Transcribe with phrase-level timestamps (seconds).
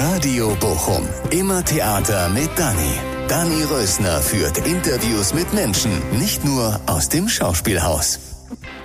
[0.00, 1.06] Radio Bochum.
[1.30, 2.94] Immer Theater mit Dani.
[3.28, 8.18] Dani Rösner führt Interviews mit Menschen, nicht nur aus dem Schauspielhaus.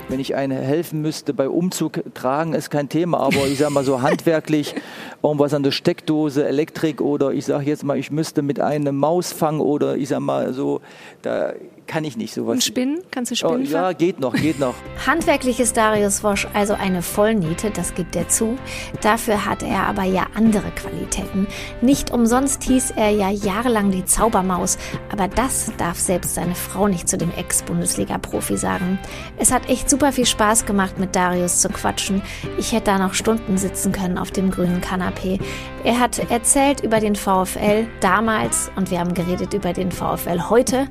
[0.08, 3.84] Wenn ich eine helfen müsste bei Umzug tragen, ist kein Thema, aber ich sage mal
[3.84, 4.74] so handwerklich
[5.22, 9.32] irgendwas an der Steckdose, Elektrik oder ich sage jetzt mal, ich müsste mit einem Maus
[9.32, 10.82] fangen oder ich sage mal so,
[11.22, 11.54] da
[11.88, 12.52] kann ich nicht sowas.
[12.52, 13.02] Und Spinnen?
[13.10, 13.66] Kannst du Spinnen?
[13.66, 14.74] Oh, ja, geht noch, geht noch.
[15.06, 18.56] Handwerklich ist Darius Wosch also eine Vollniete, das gibt er zu.
[19.00, 21.48] Dafür hat er aber ja andere Qualitäten.
[21.80, 24.78] Nicht umsonst hieß er ja jahrelang die Zaubermaus,
[25.10, 28.98] aber das darf selbst seine Frau nicht zu dem Ex-Bundesliga-Profi sagen.
[29.38, 32.22] Es hat echt super viel Spaß gemacht, mit Darius zu quatschen.
[32.58, 35.38] Ich hätte da noch Stunden sitzen können auf dem grünen Kanapee.
[35.84, 40.88] Er hat erzählt über den VfL damals und wir haben geredet über den VfL heute,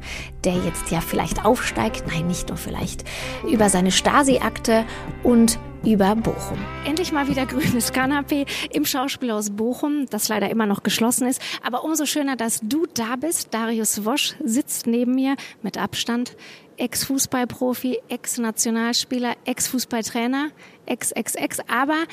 [0.47, 3.03] der jetzt ja vielleicht aufsteigt, nein, nicht nur vielleicht,
[3.51, 4.85] über seine Stasi-Akte
[5.21, 6.57] und über Bochum.
[6.85, 11.41] Endlich mal wieder grünes Kanapee im Schauspielhaus Bochum, das leider immer noch geschlossen ist.
[11.65, 13.53] Aber umso schöner, dass du da bist.
[13.53, 16.37] Darius Wosch sitzt neben mir mit Abstand.
[16.77, 20.51] Ex-Fußballprofi, Ex-Nationalspieler, Ex-Fußballtrainer,
[20.85, 22.05] Ex-Ex-Ex, aber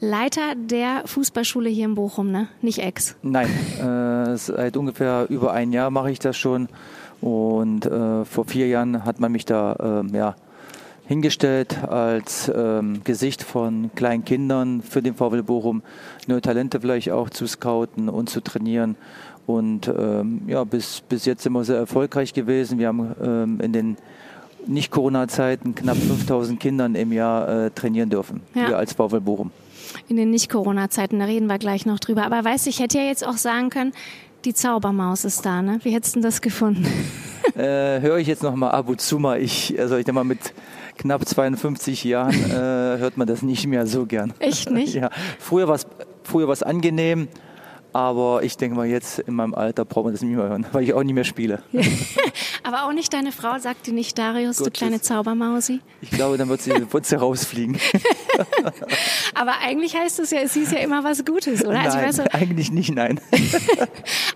[0.00, 2.48] Leiter der Fußballschule hier in Bochum, ne?
[2.62, 3.16] Nicht Ex.
[3.22, 6.68] Nein, äh, seit ungefähr über ein Jahr mache ich das schon.
[7.20, 10.36] Und äh, vor vier Jahren hat man mich da äh, ja,
[11.06, 15.82] hingestellt als ähm, Gesicht von kleinen Kindern für den VW Bochum,
[16.26, 18.96] neue Talente vielleicht auch zu scouten und zu trainieren.
[19.46, 22.78] Und ähm, ja, bis, bis jetzt sind wir sehr erfolgreich gewesen.
[22.78, 23.96] Wir haben ähm, in den
[24.66, 28.68] Nicht-Corona-Zeiten knapp 5000 Kindern im Jahr äh, trainieren dürfen, ja.
[28.68, 29.52] wir als VW Bochum.
[30.08, 32.24] In den Nicht-Corona-Zeiten, da reden wir gleich noch drüber.
[32.24, 33.92] Aber weißt du, ich hätte ja jetzt auch sagen können,
[34.46, 35.80] die Zaubermaus ist da, ne?
[35.82, 36.86] Wie hättest du das gefunden?
[37.56, 39.42] äh, Höre ich jetzt noch mal ab und zu mal.
[39.42, 40.54] Ich, also ich denke mal mit
[40.96, 44.32] knapp 52 Jahren äh, hört man das nicht mehr so gern.
[44.38, 44.94] Echt nicht?
[44.94, 45.10] ja.
[45.40, 45.86] Früher war es
[46.22, 47.28] früher war's angenehm,
[47.96, 50.84] aber ich denke mal, jetzt in meinem Alter braucht man das nicht mehr hören, weil
[50.84, 51.62] ich auch nicht mehr spiele.
[52.62, 55.80] aber auch nicht deine Frau, sagt dir nicht Darius, Gott, du kleine Zaubermausi?
[56.02, 57.78] Ich glaube, dann wird sie, wird sie rausfliegen.
[59.34, 61.80] aber eigentlich heißt es ja, es hieß ja immer was Gutes, oder?
[61.80, 63.18] Also nein, also, weißt du, eigentlich nicht, nein.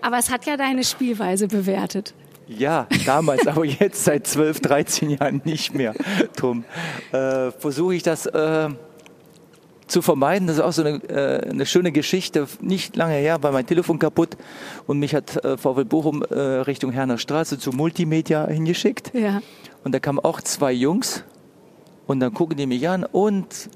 [0.01, 2.15] aber es hat ja deine Spielweise bewertet.
[2.47, 5.93] Ja, damals, aber jetzt seit 12, 13 Jahren nicht mehr,
[6.35, 6.65] Tom.
[7.11, 8.69] Äh, Versuche ich das äh,
[9.91, 10.47] zu vermeiden.
[10.47, 12.47] Das ist auch so eine, äh, eine, schöne Geschichte.
[12.61, 14.37] Nicht lange her war mein Telefon kaputt
[14.87, 19.13] und mich hat äh, VW Bochum äh, Richtung Herner Straße zu Multimedia hingeschickt.
[19.13, 19.41] Ja.
[19.83, 21.23] Und da kamen auch zwei Jungs
[22.07, 23.69] und dann gucken die mich an und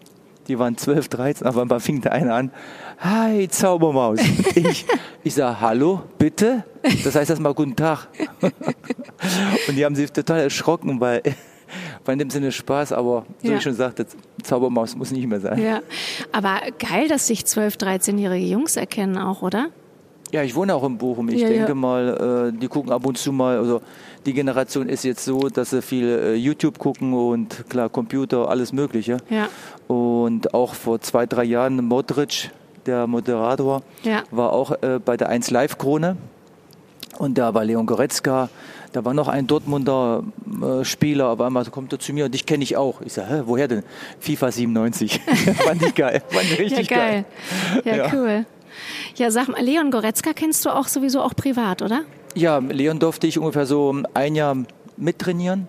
[0.47, 2.51] die waren 12, 13, aber dann fing der eine an,
[2.99, 4.19] hi Zaubermaus.
[4.55, 4.85] ich,
[5.23, 6.63] ich sage, hallo, bitte?
[7.03, 8.07] Das heißt erstmal guten Tag.
[8.41, 11.23] und die haben sich total erschrocken, weil
[12.05, 13.57] war in dem Sinne Spaß, aber so ja.
[13.57, 14.05] ich schon sagte,
[14.43, 15.61] Zaubermaus muss nicht mehr sein.
[15.61, 15.81] Ja,
[16.31, 19.69] aber geil, dass sich 12-, 13-jährige Jungs erkennen auch, oder?
[20.31, 21.29] Ja, ich wohne auch in Bochum.
[21.29, 21.75] Ich ja, denke ja.
[21.75, 23.81] mal, äh, die gucken ab und zu mal, also
[24.25, 28.73] die Generation ist jetzt so, dass sie viel äh, YouTube gucken und klar Computer, alles
[28.73, 29.17] Mögliche.
[29.29, 29.47] Ja.
[29.87, 32.51] Und auch vor zwei, drei Jahren Modric,
[32.85, 34.23] der Moderator, ja.
[34.31, 36.17] war auch äh, bei der 1 Live Krone.
[37.17, 38.49] Und da war Leon Goretzka,
[38.95, 40.23] da war noch ein Dortmunder
[40.61, 43.01] äh, Spieler, aber einmal kommt er zu mir und dich kenne ich auch.
[43.01, 43.83] Ich sage, woher denn?
[44.19, 45.19] FIFA 97.
[45.65, 47.25] fand ich geil, fand ich richtig ja, geil.
[47.73, 47.81] geil.
[47.83, 48.45] Ja, ja, cool.
[49.15, 52.03] Ja, sag mal, Leon Goretzka kennst du auch sowieso auch privat, oder?
[52.35, 54.57] Ja, Leon durfte ich ungefähr so ein Jahr
[54.95, 55.67] mittrainieren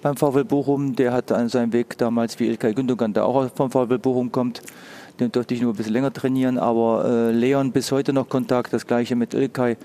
[0.00, 0.96] beim VW Bochum.
[0.96, 4.62] Der hat an seinem Weg damals wie Ilkay Gündogan, der auch vom VW Bochum kommt.
[5.20, 8.72] Den durfte ich nur ein bisschen länger trainieren, aber äh, Leon bis heute noch Kontakt,
[8.72, 9.76] das gleiche mit Ilkay.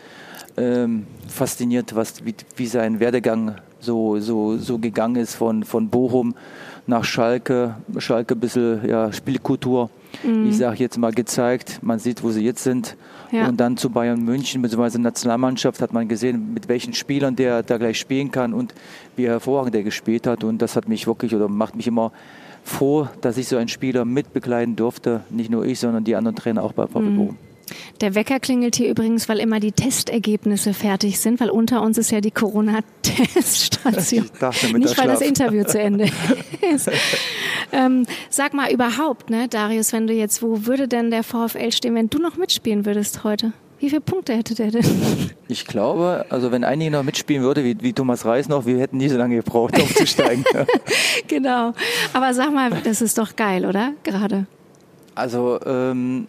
[0.57, 6.35] Ähm, fasziniert, was, wie, wie sein Werdegang so, so, so gegangen ist von, von Bochum
[6.87, 7.75] nach Schalke.
[7.97, 9.89] Schalke ein bisschen ja, Spielkultur,
[10.23, 10.49] mhm.
[10.49, 11.79] ich sage jetzt mal gezeigt.
[11.81, 12.97] Man sieht, wo sie jetzt sind.
[13.31, 13.47] Ja.
[13.47, 14.97] Und dann zu Bayern München bzw.
[14.97, 18.73] Nationalmannschaft hat man gesehen, mit welchen Spielern der da gleich spielen kann und
[19.15, 20.43] wie hervorragend er gespielt hat.
[20.43, 22.11] Und das hat mich wirklich oder macht mich immer
[22.63, 25.21] froh, dass ich so einen Spieler mitbegleiten durfte.
[25.29, 27.17] Nicht nur ich, sondern die anderen Trainer auch bei VfB mhm.
[27.17, 27.37] Bochum.
[28.01, 32.11] Der Wecker klingelt hier übrigens, weil immer die Testergebnisse fertig sind, weil unter uns ist
[32.11, 34.29] ja die Corona-Teststation.
[34.77, 36.05] Nicht, weil das Interview zu Ende
[36.73, 36.89] ist.
[37.71, 41.95] ähm, sag mal überhaupt, ne, Darius, wenn du jetzt, wo würde denn der VfL stehen,
[41.95, 43.53] wenn du noch mitspielen würdest heute?
[43.79, 45.29] Wie viele Punkte hätte der denn?
[45.47, 48.97] Ich glaube, also wenn einige noch mitspielen würde, wie, wie Thomas Reis noch, wir hätten
[48.97, 50.43] nie so lange gebraucht, aufzusteigen.
[51.27, 51.73] genau.
[52.11, 53.93] Aber sag mal, das ist doch geil, oder?
[54.03, 54.47] Gerade.
[55.15, 56.27] Also ähm,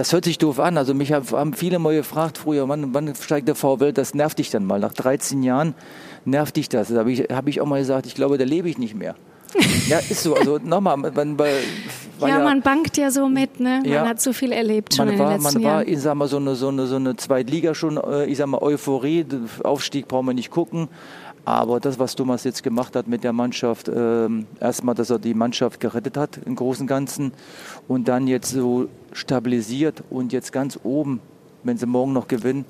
[0.00, 0.78] das hört sich doof an.
[0.78, 3.92] Also mich haben viele mal gefragt früher, wann, wann steigt der VW?
[3.92, 4.80] Das nervt dich dann mal.
[4.80, 5.74] Nach 13 Jahren
[6.24, 6.88] nervt dich das.
[6.88, 9.14] Da habe ich, hab ich auch mal gesagt, ich glaube, da lebe ich nicht mehr.
[9.88, 10.34] ja, ist so.
[10.34, 13.80] Also nochmal, wenn, war ja, ja, man bangt ja so mit, ne?
[13.82, 14.06] Man Ja.
[14.08, 15.88] hat so viel erlebt schon man in war, den letzten man war, Jahren.
[15.92, 18.62] ich sag mal, so eine, so eine, so eine Zweitliga schon, äh, ich sag mal,
[18.62, 19.26] Euphorie,
[19.64, 20.88] Aufstieg brauchen wir nicht gucken.
[21.44, 25.34] Aber das, was Thomas jetzt gemacht hat mit der Mannschaft, ähm, erstmal, dass er die
[25.34, 27.32] Mannschaft gerettet hat im Großen und Ganzen
[27.88, 31.20] und dann jetzt so stabilisiert und jetzt ganz oben,
[31.64, 32.64] wenn sie morgen noch gewinnen,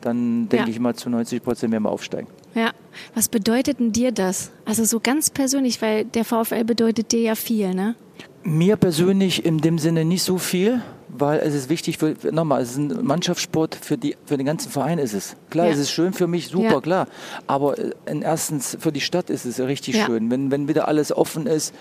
[0.00, 0.70] dann denke Ja.
[0.70, 2.28] ich mal zu 90 Prozent werden wir aufsteigen.
[2.54, 2.70] Ja.
[3.14, 4.50] Was bedeutet denn dir das?
[4.64, 7.94] Also so ganz persönlich, weil der VfL bedeutet dir ja viel, ne?
[8.42, 12.72] Mir persönlich in dem Sinne nicht so viel, weil es ist wichtig für, nochmal, es
[12.72, 15.36] ist ein Mannschaftssport, für, die, für den ganzen Verein ist es.
[15.50, 15.72] Klar, Ja.
[15.72, 16.80] es ist schön für mich, super, Ja.
[16.80, 17.08] klar.
[17.46, 20.06] Aber äh, erstens für die Stadt ist es richtig Ja.
[20.06, 20.30] schön.
[20.30, 21.74] Wenn, wenn wieder alles offen ist,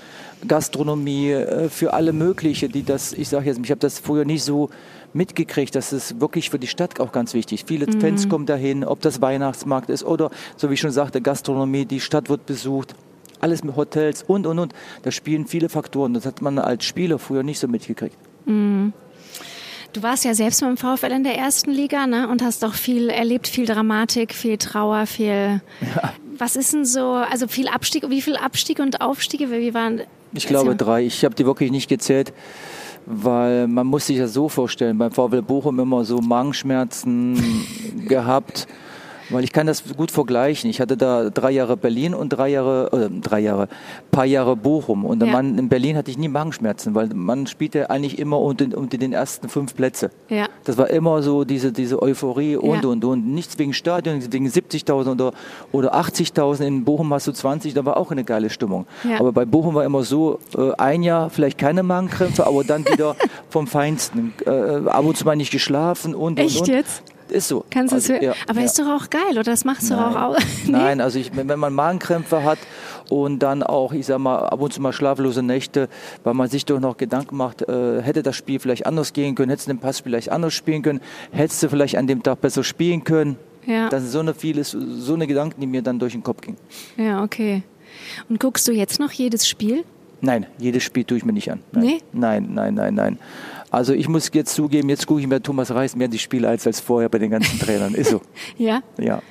[0.47, 4.43] Gastronomie, äh, für alle mögliche, die das, ich sage jetzt, ich habe das früher nicht
[4.43, 4.69] so
[5.13, 7.63] mitgekriegt, das ist wirklich für die Stadt auch ganz wichtig.
[7.67, 7.99] Viele Mhm.
[8.01, 11.99] Fans kommen dahin, ob das Weihnachtsmarkt ist oder, so wie ich schon sagte, Gastronomie, die
[11.99, 12.95] Stadt wird besucht.
[13.39, 14.73] Alles mit Hotels und, und, und.
[15.03, 16.13] Da spielen viele Faktoren.
[16.15, 18.15] Das hat man als Spieler früher nicht so mitgekriegt.
[19.97, 22.27] Du warst ja selbst mit dem VfL in der ersten Liga, ne?
[22.27, 25.59] Und hast auch viel erlebt, viel Dramatik, viel Trauer, viel.
[26.37, 30.01] Was ist denn so, also viel Abstieg, wie viel Abstieg und Aufstiege, wie waren.
[30.33, 30.85] Ich glaube Erzähl.
[30.85, 31.03] drei.
[31.03, 32.31] Ich habe die wirklich nicht gezählt,
[33.07, 34.99] weil man muss sich das so vorstellen.
[34.99, 37.41] Beim VfL Bochum immer so Magenschmerzen
[38.07, 38.67] gehabt.
[39.29, 40.69] Weil ich kann das gut vergleichen.
[40.69, 43.67] Ich hatte da drei Jahre Berlin und drei Jahre, oder drei Jahre,
[44.11, 45.05] paar Jahre Bochum.
[45.05, 45.31] Und Ja.
[45.31, 49.13] man, in Berlin hatte ich nie Magenschmerzen, weil man spielte eigentlich immer unter, unter den
[49.13, 50.11] ersten fünf Plätze.
[50.29, 50.47] Ja.
[50.63, 52.89] Das war immer so diese, diese Euphorie und, Ja.
[52.89, 53.27] und, und.
[53.27, 55.31] Nichts wegen Stadion, wegen 70.000 oder,
[55.71, 56.65] oder 80.000.
[56.65, 58.85] In Bochum hast du 20, da war auch eine geile Stimmung.
[59.03, 59.19] Ja.
[59.19, 63.15] Aber bei Bochum war immer so, äh, ein Jahr vielleicht keine Magenkrämpfe, aber dann wieder
[63.49, 64.33] vom Feinsten.
[64.45, 64.49] Äh,
[64.87, 66.73] ab und zu mal nicht geschlafen und, Echt und, und.
[66.75, 67.03] jetzt?
[67.29, 67.65] Ist so.
[67.69, 68.65] Kannst du Also, es ja, Aber ja.
[68.65, 69.43] ist doch auch geil, oder?
[69.43, 70.43] Das machst du doch auch aus.
[70.65, 72.59] Nein, also ich, wenn man Magenkrämpfe hat
[73.09, 75.89] und dann auch, ich sag mal, ab und zu mal schlaflose Nächte,
[76.23, 79.49] weil man sich doch noch Gedanken macht, äh, hätte das Spiel vielleicht anders gehen können,
[79.49, 81.01] hättest du den Pass vielleicht anders spielen können,
[81.31, 83.37] hättest du vielleicht an dem Tag besser spielen können.
[83.65, 83.89] Ja.
[83.89, 86.57] Das sind so eine vieles, so eine Gedanken, die mir dann durch den Kopf gingen.
[86.95, 87.63] Ja, okay.
[88.29, 89.83] Und guckst du jetzt noch jedes Spiel?
[90.21, 91.59] Nein, jedes Spiel tue ich mir nicht an.
[91.73, 91.83] Nein.
[91.83, 91.97] Nee?
[92.11, 93.19] Nein, nein, nein, nein.
[93.69, 96.65] Also ich muss jetzt zugeben, jetzt gucke ich mir Thomas Reis mehr die Spiele als,
[96.65, 97.93] als vorher bei den ganzen Trainern.
[97.93, 98.21] Ist so.
[98.57, 98.81] Ja.
[98.99, 99.21] Ja.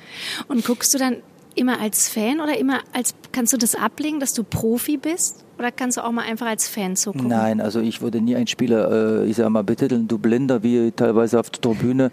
[0.47, 1.17] Und guckst du dann
[1.55, 5.43] immer als Fan oder immer als, kannst du das ablegen, dass du Profi bist?
[5.57, 7.29] Oder kannst du auch mal einfach als Fan zugucken?
[7.29, 10.91] Nein, also ich würde nie einen Spieler, äh, ich sag mal, betiteln, du Blinder, wie
[10.91, 12.11] teilweise auf der Tribüne.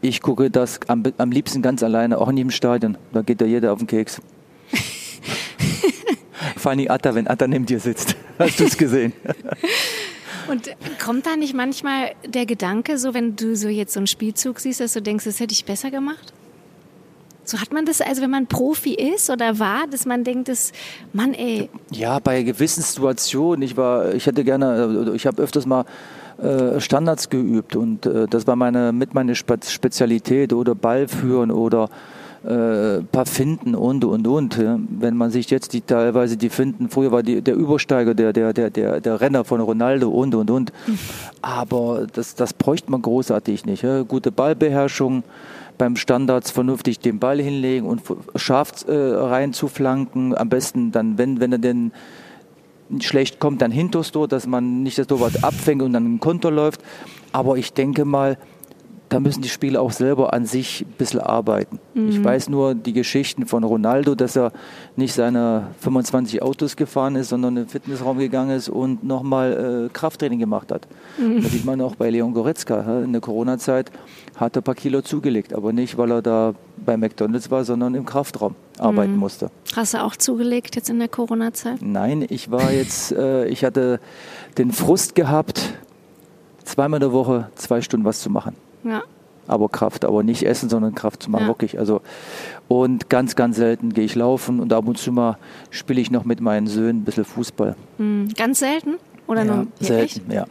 [0.00, 2.96] Ich gucke das am, am liebsten ganz alleine, auch nicht im Stadion.
[3.12, 4.22] Da geht ja jeder auf den Keks.
[6.56, 8.14] Vor allem Atta, wenn Atta neben dir sitzt.
[8.38, 9.12] Hast du es gesehen?
[10.48, 10.70] Und
[11.02, 14.80] kommt da nicht manchmal der Gedanke, so wenn du so jetzt so einen Spielzug siehst,
[14.80, 16.32] dass du denkst, das hätte ich besser gemacht?
[17.44, 20.72] So hat man das, also wenn man Profi ist oder war, dass man denkt, das,
[21.12, 23.62] Mann, ey, Ja, bei gewissen Situationen.
[23.62, 25.84] Ich war, ich hätte gerne, äh, ich habe öfters mal
[26.42, 31.50] äh, Standards geübt und äh, das war meine mit meine Spe Spezialität oder Ball führen
[31.50, 31.90] oder
[32.44, 34.56] äh, paar Finden und und und.
[34.56, 34.78] Ja.
[34.88, 38.52] Wenn man sich jetzt die teilweise die Finden, früher war die, der Übersteiger, der der
[38.52, 40.72] der der der Renner von Ronaldo und und und.
[41.42, 43.82] Aber das das bräuchte man großartig nicht.
[43.82, 44.02] Ja.
[44.02, 45.24] Gute Ballbeherrschung
[45.78, 48.02] beim Standards vernünftig den Ball hinlegen und
[48.36, 50.36] scharf äh, rein zu flanken.
[50.36, 51.92] Am besten dann, wenn, wenn er denn
[53.00, 56.50] schlecht kommt, dann hinters Tor, dass man nicht das Torwart abfängt und dann ein Konter
[56.50, 56.80] läuft.
[57.32, 58.38] Aber ich denke mal,
[59.08, 61.78] da müssen die Spieler auch selber an sich ein bisschen arbeiten.
[61.94, 64.52] Ich weiß nur die Geschichten von Ronaldo, dass er
[64.96, 69.92] nicht seine 25 Autos gefahren ist, sondern in den Fitnessraum gegangen ist und nochmal äh,
[69.92, 70.88] Krafttraining gemacht hat.
[71.40, 73.02] Das sieht man auch bei Leon Goretzka.
[73.02, 73.92] In der Corona-Zeit
[74.36, 77.94] hat er ein paar Kilo zugelegt, aber nicht, weil er da bei McDonalds war, sondern
[77.94, 79.50] im Kraftraum arbeiten musste.
[79.76, 81.80] hast du auch zugelegt jetzt in der Corona-Zeit?
[81.82, 84.00] Nein, ich war jetzt, äh, ich hatte
[84.58, 85.74] den Frust gehabt,
[86.64, 88.56] zweimal in der Woche zwei Stunden was zu machen.
[88.84, 89.02] Ja.
[89.46, 91.48] Aber Kraft, aber nicht essen, sondern Kraft zu machen, Ja.
[91.48, 91.78] wirklich.
[91.78, 92.00] Also
[92.68, 95.36] und ganz, ganz selten gehe ich laufen und ab und zu mal
[95.70, 97.76] spiele ich noch mit meinen Söhnen ein bisschen Fußball.
[97.98, 98.94] Hm, Ganz selten?
[99.26, 100.46] Oder ja, nur selten, ja.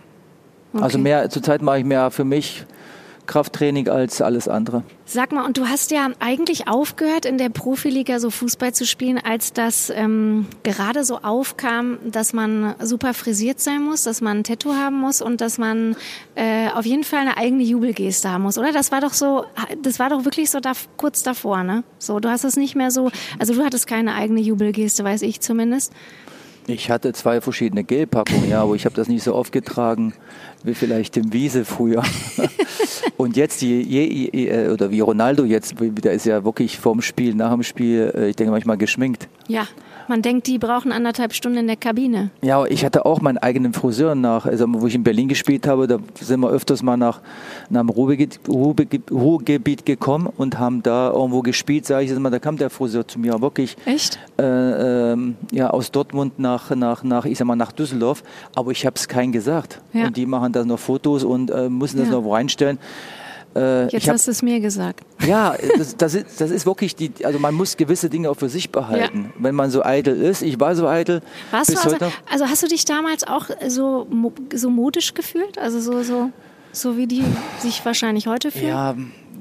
[0.74, 1.04] Also Okay.
[1.04, 2.66] mehr, zurzeit mache ich mehr für mich
[3.26, 4.84] Krafttraining als alles andere.
[5.06, 9.18] Sag mal, und du hast ja eigentlich aufgehört, in der Profiliga so Fußball zu spielen,
[9.18, 14.44] als das ähm, gerade so aufkam, dass man super frisiert sein muss, dass man ein
[14.44, 15.96] Tattoo haben muss und dass man
[16.36, 18.72] äh, auf jeden Fall eine eigene Jubelgeste haben muss, oder?
[18.72, 19.46] Das war doch so,
[19.82, 21.84] das war doch wirklich so da, kurz davor, ne?
[22.00, 25.40] So, du hast es nicht mehr so, also du hattest keine eigene Jubelgeste, weiß ich
[25.40, 25.94] zumindest.
[26.66, 30.14] Ich hatte zwei verschiedene Gelpackungen, ja, aber ich habe das nicht so oft getragen
[30.64, 32.04] wie vielleicht im Wiese früher.
[33.18, 37.36] und jetzt, je, je, äh, oder wie Ronaldo jetzt, der ist ja wirklich vorm Spiel,
[37.36, 39.28] nach dem Spiel, äh, ich denke manchmal geschminkt.
[39.48, 39.68] Ja,
[40.08, 42.30] man denkt, die brauchen anderthalb Stunden in der Kabine.
[42.42, 45.88] Ja, ich hatte auch meinen eigenen Friseur nach, also wo ich in Berlin gespielt habe,
[45.88, 47.22] da sind wir öfters mal nach,
[47.70, 52.40] nach einem Ruhegebiet, Ruhegebiet gekommen und haben da irgendwo gespielt, sage ich jetzt mal, da
[52.40, 53.78] kam der Friseur zu mir wirklich.
[53.86, 54.20] Echt?
[54.38, 58.24] Äh, ähm, ja, aus Dortmund nach, nach, nach, ich sag mal, nach Düsseldorf,
[58.56, 59.82] aber ich habe es keinen gesagt.
[59.94, 60.08] Ja.
[60.08, 62.14] Und die machen da noch Fotos und äh, müssen das ja.
[62.14, 62.80] noch reinstellen.
[63.56, 65.02] Äh, Jetzt hab, hast du es mir gesagt.
[65.28, 68.50] Ja, das, das, ist, das ist wirklich die, also man muss gewisse Dinge auch für
[68.50, 69.32] sich behalten.
[69.36, 69.44] Ja.
[69.44, 71.22] Wenn man so eitel ist, ich war so eitel.
[71.52, 71.98] Warst du also,
[72.30, 74.08] also hast du dich damals auch so,
[74.54, 75.58] so modisch gefühlt?
[75.60, 76.32] Also so, so,
[76.72, 77.24] so wie die
[77.60, 78.68] sich wahrscheinlich heute fühlen?
[78.68, 78.96] Ja,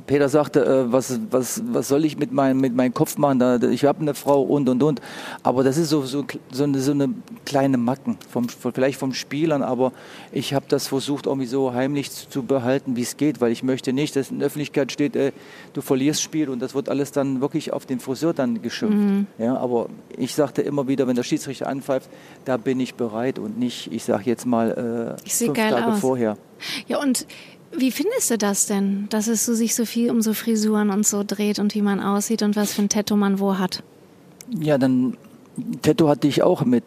[0.07, 3.39] Peter sagte, äh, was, was, was soll ich mit, mein, mit meinem Kopf machen?
[3.39, 5.01] Da, ich habe eine Frau und und und.
[5.43, 7.11] Aber das ist so, so, so, eine, so eine
[7.45, 9.93] kleine Macken, vom, vielleicht vom Spielern, aber
[10.33, 13.63] ich habe das versucht, irgendwie so heimlich zu, zu behalten, wie es geht, weil ich
[13.63, 15.33] möchte nicht, dass in der Öffentlichkeit steht, äh,
[15.73, 18.97] du verlierst Spiel und das wird alles dann wirklich auf den Friseur dann geschimpft.
[18.97, 19.27] Mhm.
[19.39, 22.09] Ja, aber ich sagte immer wieder, wenn der Schiedsrichter anpfeift,
[22.45, 26.01] da bin ich bereit und nicht, ich sage jetzt mal, äh, fünf Tage aus.
[26.01, 26.37] vorher.
[26.87, 27.27] Ja, und
[27.77, 31.07] wie findest du das denn, dass es so sich so viel um so Frisuren und
[31.07, 33.83] so dreht und wie man aussieht und was für ein Tattoo man wo hat?
[34.61, 35.17] Ja, dann
[35.83, 36.85] Tattoo hatte ich auch mit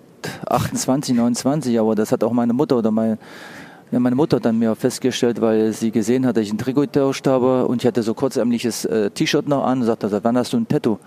[0.48, 3.18] 28, 29, aber das hat auch meine Mutter oder meine,
[3.92, 7.28] ja, meine Mutter dann mir festgestellt, weil sie gesehen hat, dass ich ein Trikot getauscht
[7.28, 10.54] habe und ich hatte so kurzärmliches äh, T-Shirt noch an und sagte, seit wann hast
[10.54, 11.00] du ein Tattoo?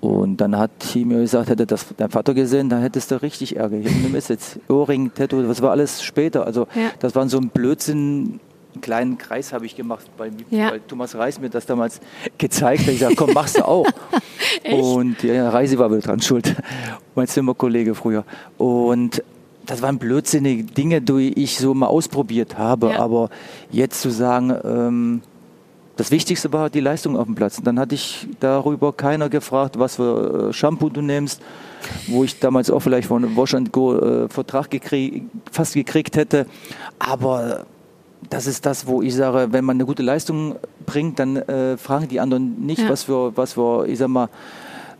[0.00, 3.56] Und dann hat sie mir gesagt, hätte das dein Vater gesehen, dann hättest du richtig
[3.56, 3.76] Ärger.
[3.76, 6.46] Ich habe jetzt Ohrring, Tattoo, das war alles später.
[6.46, 6.90] Also ja.
[7.00, 8.40] das waren so ein Blödsinn,
[8.74, 10.70] einen kleinen Kreis habe ich gemacht, weil, ja.
[10.70, 12.00] weil, Thomas Reis mir das damals
[12.38, 12.88] gezeigt hat.
[12.88, 13.86] Ich gesagt, komm, machst du auch.
[14.70, 16.54] und ja, Reisi war wohl dran schuld,
[17.14, 18.24] mein Zimmerkollege früher.
[18.58, 19.22] Und
[19.66, 22.90] das waren blödsinnige Dinge, die ich so mal ausprobiert habe.
[22.90, 22.98] Ja.
[22.98, 23.30] Aber
[23.70, 25.22] jetzt zu sagen, ähm,
[25.96, 27.58] das Wichtigste war die Leistung auf dem Platz.
[27.58, 31.42] Und dann hatte ich darüber keiner gefragt, was für äh, Shampoo du nimmst,
[32.08, 36.46] wo ich damals auch vielleicht von Wash Go äh, Vertrag gekrieg, fast gekriegt hätte.
[36.98, 37.66] Aber
[38.28, 42.08] das ist das, wo ich sage, wenn man eine gute Leistung bringt, dann äh, fragen
[42.08, 42.88] die anderen nicht, ja.
[42.88, 44.28] was für, was für, ich sag mal,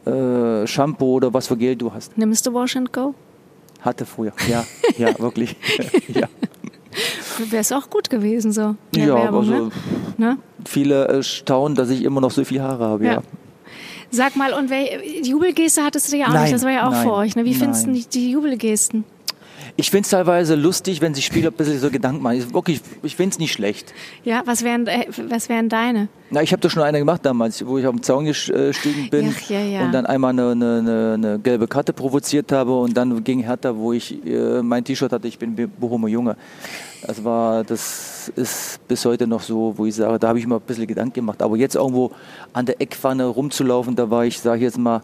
[0.06, 2.16] äh, Shampoo oder was für Gel du hast.
[2.16, 3.14] Nimmst du Wash and Go?
[3.80, 4.64] Hatte früher, ja,
[4.98, 5.56] ja, wirklich.
[6.08, 6.28] ja.
[7.38, 8.74] Wäre es auch gut gewesen so.
[8.94, 9.70] Ja, Werbung, also ne?
[10.16, 10.38] ne?
[10.66, 13.12] viele äh, staunen, dass ich immer noch so viel Haare habe, ja.
[13.14, 13.22] ja.
[14.10, 16.92] Sag mal, und wer, Jubelgeste hattest du ja auch nein, nicht, das war ja auch
[16.92, 17.36] nein, für euch.
[17.36, 17.44] Ne?
[17.44, 19.04] Wie findest du die Jubelgesten?
[19.76, 22.38] Ich finde es teilweise lustig, wenn sich Spieler ein bisschen so Gedanken machen.
[22.38, 23.92] Ich, wirklich, ich finde es nicht schlecht.
[24.24, 26.08] Ja, was wären, äh, was wären deine?
[26.30, 29.34] Na, ich habe doch schon eine gemacht damals, wo ich auf dem Zaun gestiegen bin
[29.36, 29.82] Ach, ja, ja.
[29.82, 33.92] und dann einmal eine, eine, eine, gelbe Karte provoziert habe und dann ging Hertha, wo
[33.92, 36.36] ich äh, mein T-Shirt hatte, ich bin Bochumer Junge.
[37.02, 40.56] Das war, das ist bis heute noch so, wo ich sage, da habe ich mir
[40.56, 41.42] ein bisschen Gedanken gemacht.
[41.42, 42.12] Aber jetzt irgendwo
[42.52, 45.02] an der Eckpfanne rumzulaufen, da war ich, sage ich jetzt mal,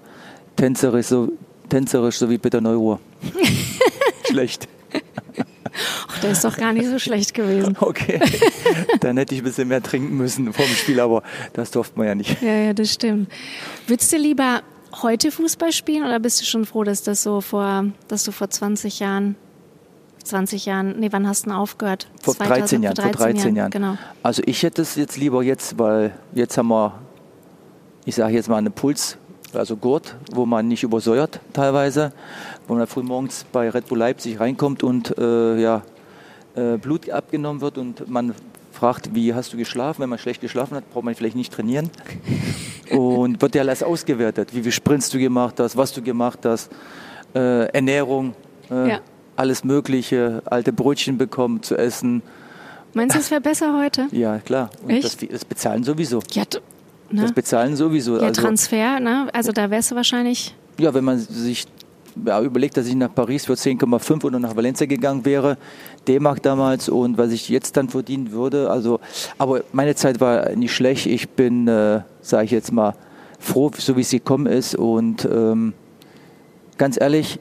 [0.57, 1.33] tänzerisch, so,
[1.69, 3.01] tänzerisch, so wie Peter Neuruhr.
[4.37, 4.69] schlecht.
[6.09, 7.77] Ach, der ist doch gar nicht so schlecht gewesen.
[7.81, 8.21] Okay,
[9.01, 12.07] dann hätte ich ein bisschen mehr trinken müssen vor dem Spiel, aber das durfte man
[12.07, 12.43] ja nicht.
[12.43, 13.31] Ja, ja, das stimmt.
[13.87, 14.63] Würdest du lieber
[15.03, 18.51] heute Fußball spielen oder bist du schon froh, dass das so vor, dass du vor
[18.51, 19.37] 20 Jahren
[20.25, 22.09] 20 Jahren, nee, wann hast du denn aufgehört?
[22.21, 23.57] Vor 2000, 13 Jahren, vor 13, vor 13 Jahren.
[23.57, 23.71] Jahren.
[23.71, 23.99] Genau.
[24.25, 26.99] Also ich hätte es jetzt lieber jetzt, weil jetzt haben wir,
[28.05, 29.19] ich sage jetzt mal, eine Puls,
[29.55, 32.13] also Gurt, wo man nicht übersäuert teilweise
[32.67, 35.83] wo man früh morgens bei Red Bull Leipzig reinkommt und äh, ja,
[36.55, 38.35] äh, Blut abgenommen wird und man
[38.73, 40.03] fragt, wie hast du geschlafen?
[40.03, 41.91] Wenn man schlecht geschlafen hat, braucht man vielleicht nicht trainieren.
[42.91, 46.71] Und wird ja alles ausgewertet, wie viele Sprints du gemacht hast, was du gemacht hast,
[47.35, 48.35] äh, Ernährung,
[48.71, 49.01] äh, ja.
[49.35, 52.23] alles Mögliche, alte Brötchen bekommen zu essen.
[52.95, 54.07] Meinst du, es wäre besser heute?
[54.13, 54.71] Ja, klar.
[54.83, 56.23] Und das, das, bezahlen sowieso.
[56.33, 56.45] Ja,
[57.11, 57.23] ne?
[57.23, 58.17] Das bezahlen sowieso.
[58.17, 59.29] Ja, also, Transfer, ne?
[59.33, 60.55] Also da wärst du wahrscheinlich.
[60.79, 61.67] Ja, wenn man sich
[62.25, 65.59] ja, überlegt, dass ich nach Paris für 10,5 oder nach Valencia gegangen wäre,
[66.09, 68.71] D-Mark damals und was ich jetzt dann verdienen würde.
[68.71, 69.01] Also,
[69.39, 71.07] aber meine Zeit war nicht schlecht.
[71.07, 72.95] Ich bin, äh, sage ich jetzt mal,
[73.39, 74.75] froh, so wie es gekommen ist.
[74.75, 75.75] Und ähm,
[76.79, 77.39] ganz ehrlich,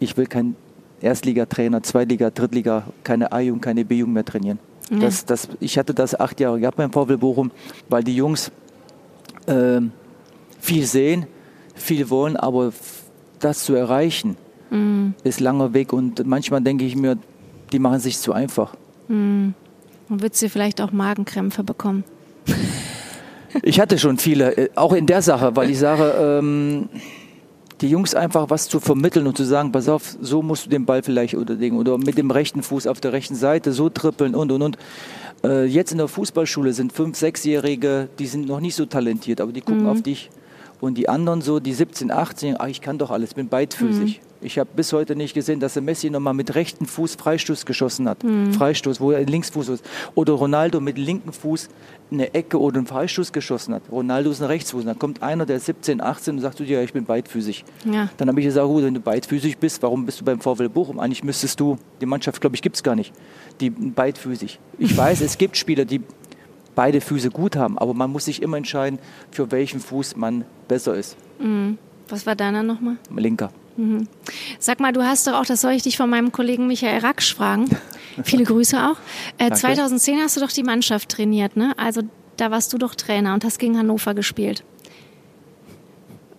[0.00, 0.56] ich will kein
[1.00, 4.58] Erstligatrainer, Zweitliga, Drittliga, keine A-Jugend, keine B-Jugend mehr trainieren.
[4.90, 5.00] Mhm.
[5.00, 7.50] Das, das, ich hatte das acht Jahre gehabt beim VfL Bochum,
[7.88, 8.50] weil die Jungs
[9.46, 9.80] äh,
[10.60, 11.26] viel sehen,
[11.74, 12.72] viel wollen, aber
[13.44, 14.36] das zu erreichen,
[14.70, 15.14] mhm.
[15.22, 17.18] ist langer Weg und manchmal denke ich mir,
[17.72, 18.74] die machen sich zu einfach.
[19.08, 19.54] Mhm.
[20.08, 22.04] Und würdest du vielleicht auch Magenkrämpfe bekommen?
[23.62, 26.88] ich hatte schon viele, äh, auch in der Sache, weil ich sage, ähm,
[27.80, 30.86] die Jungs einfach was zu vermitteln und zu sagen, pass auf, so musst du den
[30.86, 34.52] Ball vielleicht unterlegen oder mit dem rechten Fuß auf der rechten Seite so trippeln und
[34.52, 34.78] und und.
[35.42, 39.52] Äh, jetzt in der Fußballschule sind fünf, sechsjährige, die sind noch nicht so talentiert, aber
[39.52, 39.88] die gucken Mhm.
[39.88, 40.30] auf dich.
[40.84, 44.20] Und die anderen so, die 17, 18, ach, ich kann doch alles, bin beidfüßig.
[44.20, 44.46] Mhm.
[44.46, 48.06] Ich habe bis heute nicht gesehen, dass der Messi nochmal mit rechten Fuß Freistoß geschossen
[48.06, 48.22] hat.
[48.22, 48.52] Mhm.
[48.52, 49.84] Freistoß, wo er den Linksfuß ist.
[50.14, 51.70] Oder Ronaldo mit linken Fuß
[52.12, 53.84] eine Ecke oder einen Freistoß geschossen hat.
[53.90, 54.84] Ronaldo ist ein Rechtsfuß.
[54.84, 57.64] Dann kommt einer, der ist 17, 18 und sagt zu dir, ich bin beidfüßig.
[57.90, 58.10] Ja.
[58.18, 61.00] Dann habe ich gesagt, gut, wenn du beidfüßig bist, warum bist du beim VfL Bochum?
[61.00, 63.14] Eigentlich müsstest du, die Mannschaft, glaube ich, gibt es gar nicht,
[63.60, 64.60] die beidfüßig.
[64.78, 66.02] Ich weiß, es gibt Spieler, die
[66.74, 68.98] beide Füße gut haben, aber man muss sich immer entscheiden,
[69.30, 71.16] für welchen Fuß man besser ist.
[72.08, 72.96] Was war deiner nochmal?
[73.14, 73.50] Linker.
[74.58, 77.34] Sag mal, du hast doch auch, das soll ich dich von meinem Kollegen Michael Raksch
[77.34, 77.68] fragen.
[78.22, 78.96] Viele Grüße auch.
[79.38, 79.56] Äh, Danke.
[79.56, 81.72] 2010 hast du doch die Mannschaft trainiert, ne?
[81.76, 82.02] Also
[82.36, 84.62] da warst du doch Trainer und hast gegen Hannover gespielt.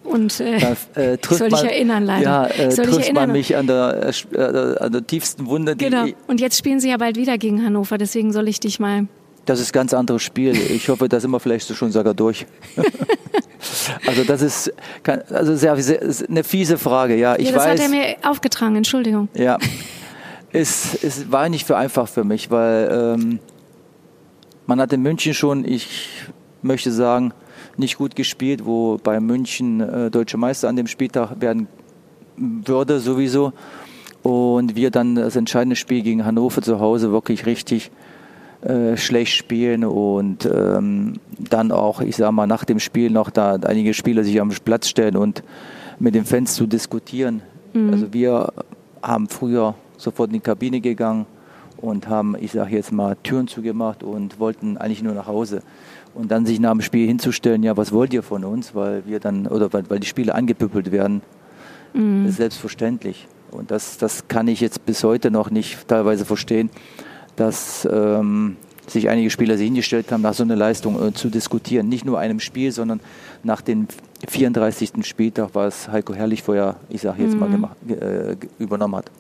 [0.04, 2.24] Und äh, Da, äh, trifft soll dich man, erinnern, leider.
[2.24, 3.24] Ja, äh, Soll trifft erinnern.
[3.28, 5.76] man mich an der, äh, äh, an der tiefsten Wunde.
[5.76, 6.06] Genau.
[6.28, 9.08] Und jetzt spielen sie ja bald wieder gegen Hannover, deswegen soll ich dich mal.
[9.46, 10.56] Das ist ein ganz anderes Spiel.
[10.56, 12.48] Ich hoffe, da sind wir vielleicht schon sogar durch.
[14.08, 14.74] also das ist
[15.30, 17.16] also sehr, sehr, eine fiese Frage.
[17.16, 17.72] Ja, ich ja, das weiß.
[17.74, 19.30] hat er mir aufgetragen, Entschuldigung.
[19.36, 19.58] Ja,
[20.52, 23.40] es, es war nicht für einfach für mich, weil ähm,
[24.66, 26.10] man hat in München schon, ich
[26.62, 27.34] möchte sagen,
[27.78, 31.68] nicht gut gespielt, wo bei München äh, deutsche Meister an dem Spieltag werden
[32.38, 33.54] würde sowieso.
[34.24, 37.92] Und wir dann das entscheidende Spiel gegen Hannover zu Hause wirklich richtig
[38.66, 43.56] äh, schlecht spielen und ähm, dann auch, ich sag mal, nach dem Spiel noch da
[43.56, 45.44] einige Spieler sich am Platz stellen und
[46.00, 47.42] mit den Fans zu diskutieren.
[47.92, 48.54] Also wir
[49.02, 51.26] haben früher sofort in die Kabine gegangen
[51.78, 55.62] und haben, ich sage jetzt mal, Türen zugemacht und wollten eigentlich nur nach Hause.
[56.14, 59.20] Und dann sich nach dem Spiel hinzustellen, ja, was wollt ihr von uns, weil wir
[59.20, 61.22] dann, oder weil, weil die Spiele angepüppelt werden,
[62.28, 63.28] ist selbstverständlich.
[63.52, 66.70] Und das, das kann ich jetzt bis heute noch nicht teilweise verstehen,
[67.36, 71.90] dass ähm, sich einige Spieler sich hingestellt haben, nach so einer Leistung äh, zu diskutieren.
[71.90, 73.00] Nicht nur einem Spiel, sondern
[73.44, 73.88] nach dem
[74.28, 75.06] 34.
[75.06, 79.12] Spieltag, was Heiko Herrlich vorher, ich sage jetzt mal, gemacht, äh, übernommen hat.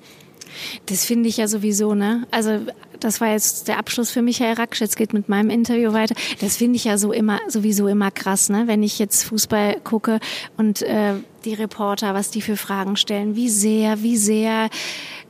[0.85, 2.25] Das finde ich ja sowieso, ne?
[2.31, 2.59] Also
[2.99, 4.79] das war jetzt der Abschluss für Michael Raksch.
[4.79, 6.15] Jetzt geht mit meinem Interview weiter.
[6.39, 8.63] Das finde ich ja so immer sowieso immer krass, ne?
[8.67, 10.19] Wenn ich jetzt Fußball gucke
[10.57, 11.13] und äh,
[11.43, 14.69] die Reporter, was die für Fragen stellen, wie sehr, wie sehr,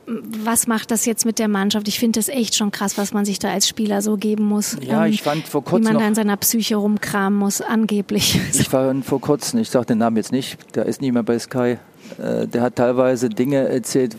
[0.06, 1.88] was macht das jetzt mit der Mannschaft?
[1.88, 4.76] Ich finde das echt schon krass, was man sich da als Spieler so geben muss.
[4.80, 8.40] Ja, ich fand vor Wie kurzem man noch- da in seiner Psyche rumkramen muss, angeblich.
[8.54, 11.38] Ich war vor kurzem, ich sage den Namen jetzt nicht, der ist nicht mehr bei
[11.38, 11.78] Sky.
[12.18, 14.16] Äh, der hat teilweise Dinge erzählt,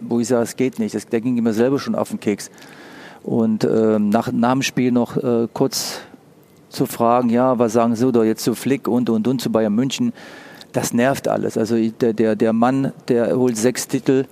[0.00, 0.94] wo ich sage, es geht nicht.
[0.94, 2.50] Das, der ging mir selber schon auf den Keks.
[3.22, 6.00] Und ähm, nach, nach dem Spiel noch äh, kurz
[6.70, 9.74] zu fragen, ja, was sagen Sie oder jetzt zu Flick und und und zu Bayern
[9.74, 10.14] München,
[10.72, 11.58] das nervt alles.
[11.58, 14.24] Also der, der, der Mann, der holt sechs Titel,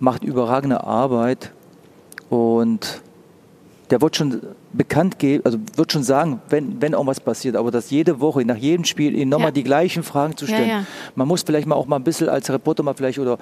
[0.00, 1.52] macht überragende Arbeit
[2.28, 3.02] und
[3.90, 4.40] der wird schon
[4.72, 8.44] bekannt geben, also wird schon sagen, wenn, wenn auch was passiert, aber dass jede Woche,
[8.44, 9.52] nach jedem Spiel, ihnen nochmal Ja.
[9.52, 10.68] die gleichen Fragen zu Ja, stellen.
[10.68, 10.84] ja.
[11.16, 13.36] Man muss vielleicht mal auch mal ein bisschen als Reporter mal vielleicht oder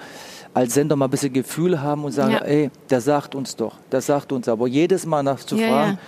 [0.54, 2.38] als Sender mal ein bisschen Gefühl haben und sagen, Ja.
[2.44, 5.92] ey, der sagt uns doch, der sagt uns, aber jedes Mal nach zu Ja, fragen,
[5.92, 5.98] ja.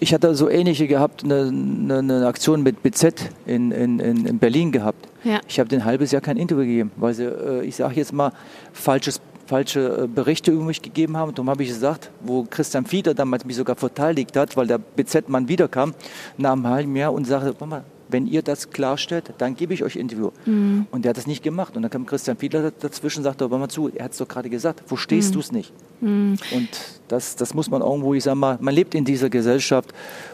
[0.00, 4.38] ich hatte so ähnliche gehabt, eine, eine, eine Aktion mit BZ in, in, in, in
[4.40, 5.06] Berlin gehabt.
[5.22, 5.38] Ja.
[5.46, 8.32] Ich habe den halbes Jahr kein Interview gegeben, weil sie, äh, ich sage jetzt mal,
[8.72, 11.34] falsches, falsche äh, Berichte über mich gegeben haben.
[11.34, 15.48] Darum habe ich gesagt, wo Christian Fieder damals mich sogar verteidigt hat, weil der BZ-Mann
[15.48, 15.94] wiederkam,
[16.36, 20.30] nach einem halben und sagte, Mama, wenn ihr das klarstellt, dann gebe ich euch Interview.
[20.44, 20.86] Mhm.
[20.90, 21.76] Und der hat das nicht gemacht.
[21.76, 24.28] Und dann kam Christian Fiedler dazwischen und sagte, aber mal zu, er hat es doch
[24.28, 25.34] gerade gesagt, verstehst Mhm.
[25.34, 25.72] du es nicht?
[26.00, 26.68] Und
[27.08, 29.92] das, das muss man irgendwo, ich sag mal, man lebt in dieser Gesellschaft,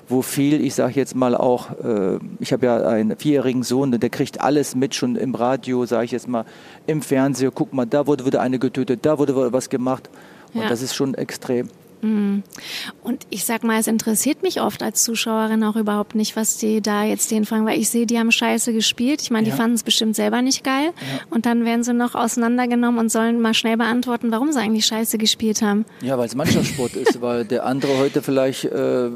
[0.09, 4.11] wo viel, ich sage jetzt mal auch, äh, ich habe ja einen vierjährigen Sohn, der
[4.11, 6.45] kriegt alles mit, schon im Radio, sage ich jetzt mal,
[6.87, 10.11] im Fernseher, guck mal, da wurde wieder eine getötet, da wurde was gemacht.
[10.55, 10.69] Und Ja.
[10.69, 11.69] das ist schon extrem.
[12.03, 16.81] Und ich sag mal, es interessiert mich oft als Zuschauerin auch überhaupt nicht, was die
[16.81, 19.23] da jetzt denen fragen, weil ich sehe, die haben scheiße gespielt.
[19.23, 19.53] Ich meine, Ja.
[19.55, 20.91] die fanden es bestimmt selber nicht geil.
[21.31, 25.17] Und dann werden sie noch auseinandergenommen und sollen mal schnell beantworten, warum sie eigentlich scheiße
[25.17, 25.85] gespielt haben.
[26.01, 29.11] Ja, weil es Mannschaftssport ist, weil der andere heute vielleicht äh,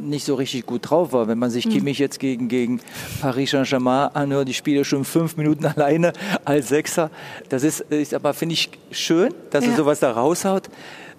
[0.00, 1.26] nicht so richtig gut drauf war.
[1.26, 2.80] Wenn man sich Kimmich jetzt gegen, gegen
[3.20, 6.12] Paris Saint-Germain anhört, die spielen schon fünf Minuten alleine
[6.44, 7.10] als Sechser.
[7.48, 9.72] Das ist, ist aber, finde ich, schön, dass Ja.
[9.72, 10.68] er sowas da raushaut.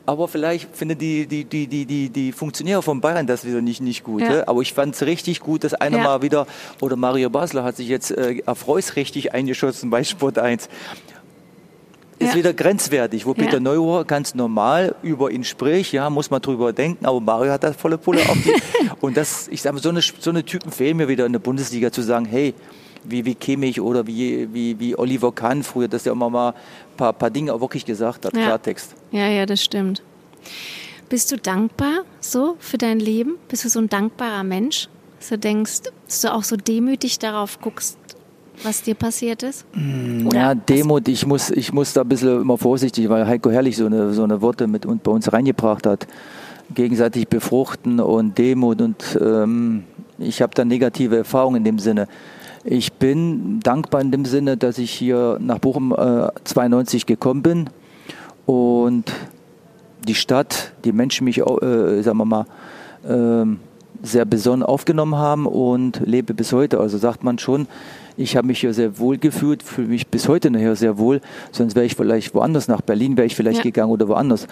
[0.10, 3.80] Aber vielleicht finden die, die, die, die, die, die Funktionäre von Bayern das wieder nicht,
[3.80, 4.24] nicht gut.
[4.24, 4.48] Ja.
[4.48, 6.04] Aber ich fand es richtig gut, dass einer Ja.
[6.04, 6.48] mal wieder,
[6.82, 10.68] oder Mario Basler hat sich jetzt äh, erfreus richtig eingeschossen bei Sport 1
[12.18, 12.36] ist Ja.
[12.36, 13.44] wieder grenzwertig, wo Ja.
[13.44, 17.64] Peter Neurohr ganz normal über ihn spricht, ja, muss man drüber denken, aber Mario hat
[17.64, 18.52] da volle Pulle auf die.
[19.02, 21.40] Und das, ich sage mal, so eine, so eine Typen fehlen mir wieder in der
[21.40, 22.56] Bundesliga zu sagen, hey,
[23.04, 26.98] wie, wie Kimmich oder wie, wie, wie Oliver Kahn früher, dass der immer mal ein
[26.98, 28.46] paar, paar Dinge auch wirklich gesagt hat, Ja.
[28.46, 28.96] Klartext.
[29.12, 30.02] Ja, ja, das stimmt.
[31.10, 33.38] Bist du dankbar so für dein Leben?
[33.48, 34.90] Bist du so ein dankbarer Mensch?
[35.20, 37.98] Dass du denkst, dass du auch so demütig darauf guckst,
[38.64, 39.66] was dir passiert ist?
[40.34, 43.86] Ja, Demut, ich muss, ich muss da ein bisschen immer vorsichtig, weil Heiko Herrlich so
[43.86, 46.08] eine, so eine Worte mit und bei uns reingebracht hat.
[46.74, 49.86] Gegenseitig befruchten und Demut und ähm,
[50.20, 52.08] ich habe da negative Erfahrungen in dem Sinne.
[52.64, 57.70] Ich bin dankbar in dem Sinne, dass ich hier nach Bochum äh, 92 gekommen bin
[58.46, 59.12] und
[60.08, 62.46] die Stadt, die Menschen mich, äh, sagen wir mal,
[63.08, 63.60] ähm,
[64.02, 66.80] sehr besonnen aufgenommen haben und lebe bis heute.
[66.80, 67.68] Also sagt man schon,
[68.16, 71.22] ich habe mich hier sehr wohl gefühlt, fühle mich bis heute nachher sehr wohl.
[71.52, 73.64] Sonst wäre ich vielleicht woanders nach Berlin, wäre ich vielleicht Ja.
[73.64, 74.48] gegangen oder woanders.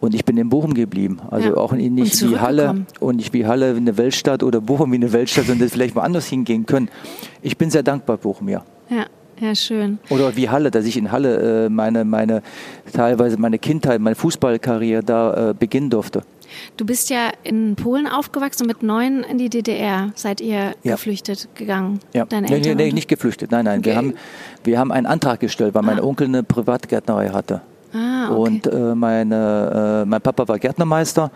[0.00, 1.18] Und ich bin in Bochum geblieben.
[1.30, 1.56] Also Ja.
[1.56, 5.12] auch nicht wie Halle und nicht wie Halle wie eine Weltstadt oder Bochum wie eine
[5.12, 6.88] Weltstadt, sondern vielleicht woanders hingehen können.
[7.42, 8.62] Ich bin sehr dankbar, Bochum, ja.
[8.90, 9.06] Ja,
[9.40, 9.98] ja, schön.
[10.10, 12.42] Oder wie Halle, dass ich in Halle äh, meine, meine,
[12.92, 16.22] teilweise meine Kindheit, meine Fußballkarriere da äh, beginnen durfte.
[16.76, 20.92] Du bist ja in Polen aufgewachsen, mit neun in die DDR seid ihr Ja.
[20.92, 22.00] geflüchtet gegangen.
[22.12, 23.50] Ja, Deine nee, Eltern nee, nee, und- nicht geflüchtet.
[23.50, 23.84] Nein, nein.
[23.84, 23.98] Wir, Okay.
[23.98, 24.14] haben,
[24.64, 27.60] wir haben einen Antrag gestellt, weil mein Onkel eine Privatgärtnerei hatte.
[27.94, 28.34] Ah, okay.
[28.40, 31.30] Und äh, meine, äh, mein Papa war Gärtnermeister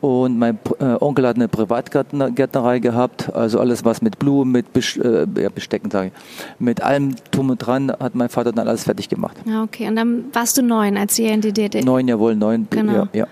[0.00, 3.34] und mein äh, Onkel hat eine Privatgärtnerei gehabt.
[3.34, 6.12] Also alles, was mit Blumen, mit Bes äh, ja, Bestecken, sage ich,
[6.60, 9.36] mit allem Drum und Dran hat mein Vater dann alles fertig gemacht.
[9.44, 9.88] Ja, okay.
[9.88, 11.84] Und dann warst du neun, als ihr in die DDR.
[11.84, 12.68] Neun, jawohl, neun.
[12.70, 12.92] Genau.
[12.92, 13.26] Ja, ja.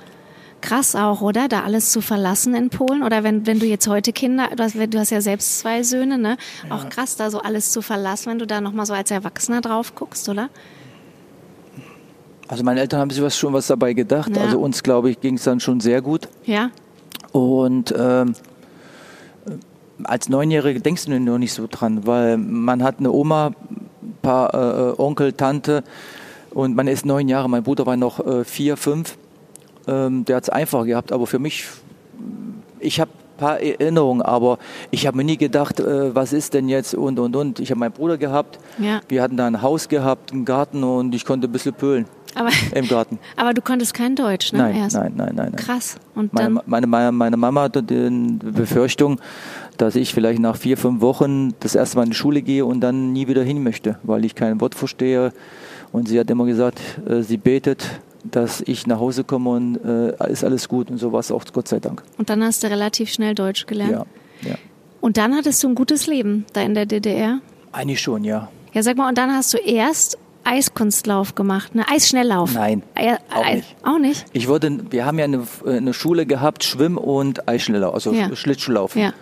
[0.66, 1.46] Krass auch, oder?
[1.46, 3.04] Da alles zu verlassen in Polen.
[3.04, 6.18] Oder wenn, wenn du jetzt heute Kinder, du hast, du hast ja selbst zwei Söhne,
[6.18, 6.36] ne?
[6.70, 9.94] Auch krass, da so alles zu verlassen, wenn du da nochmal so als Erwachsener drauf
[9.94, 10.48] guckst, oder?
[12.48, 14.34] Also meine Eltern haben sich was, schon was dabei gedacht.
[14.34, 14.42] Ja.
[14.42, 16.28] Also uns, glaube ich, ging es dann schon sehr gut.
[16.44, 16.70] Ja?
[17.30, 18.34] Und ähm,
[20.02, 24.52] als Neunjährige denkst du nur nicht so dran, weil man hat eine Oma, ein paar
[24.52, 25.84] äh, Onkel, Tante
[26.50, 27.48] und man ist neun Jahre.
[27.48, 29.16] Mein Bruder war noch äh, vier, fünf.
[29.88, 31.64] Ähm, der hat es einfach gehabt, aber für mich,
[32.80, 34.58] ich habe ein paar Erinnerungen, aber
[34.90, 37.60] ich habe mir nie gedacht, äh, was ist denn jetzt und und und.
[37.60, 39.00] Ich habe meinen Bruder gehabt, Ja.
[39.08, 42.48] wir hatten da ein Haus gehabt, einen Garten und ich konnte ein bisschen pölen Aber,
[42.74, 43.18] im Garten.
[43.36, 44.58] aber du konntest kein Deutsch, ne?
[44.60, 44.96] Nein, Erst.
[44.96, 45.56] nein, nein, nein, nein.
[45.56, 45.96] Krass.
[46.14, 49.20] Und Meine, meine, meine, meine Mama hatte die Befürchtung,
[49.76, 52.80] dass ich vielleicht nach vier, fünf Wochen das erste Mal in die Schule gehe und
[52.80, 55.32] dann nie wieder hin möchte, weil ich kein Wort verstehe.
[55.92, 57.86] Und sie hat immer gesagt, äh, sie betet,
[58.30, 60.90] dass ich nach Hause komme und äh, ist alles gut.
[60.90, 62.02] Und so war es auch, Gott sei Dank.
[62.18, 64.06] und dann hast du relativ schnell Deutsch gelernt.
[64.42, 64.54] Ja, ja.
[65.00, 67.38] Und dann hattest du ein gutes Leben da in der DDR.
[67.72, 68.48] Eigentlich schon, ja.
[68.72, 71.84] Ja, sag mal, und dann hast du erst Eiskunstlauf gemacht, ne?
[71.88, 72.54] Eisschnelllauf.
[72.54, 73.76] Nein, Ei- auch Ei- nicht.
[73.84, 74.24] Auch nicht?
[74.32, 78.34] Ich wurde, wir haben ja eine, eine Schule gehabt, Schwimm- und Eisschnelllauf, also Ja.
[78.34, 79.02] Schlittschuhlaufen.
[79.02, 79.12] Ja.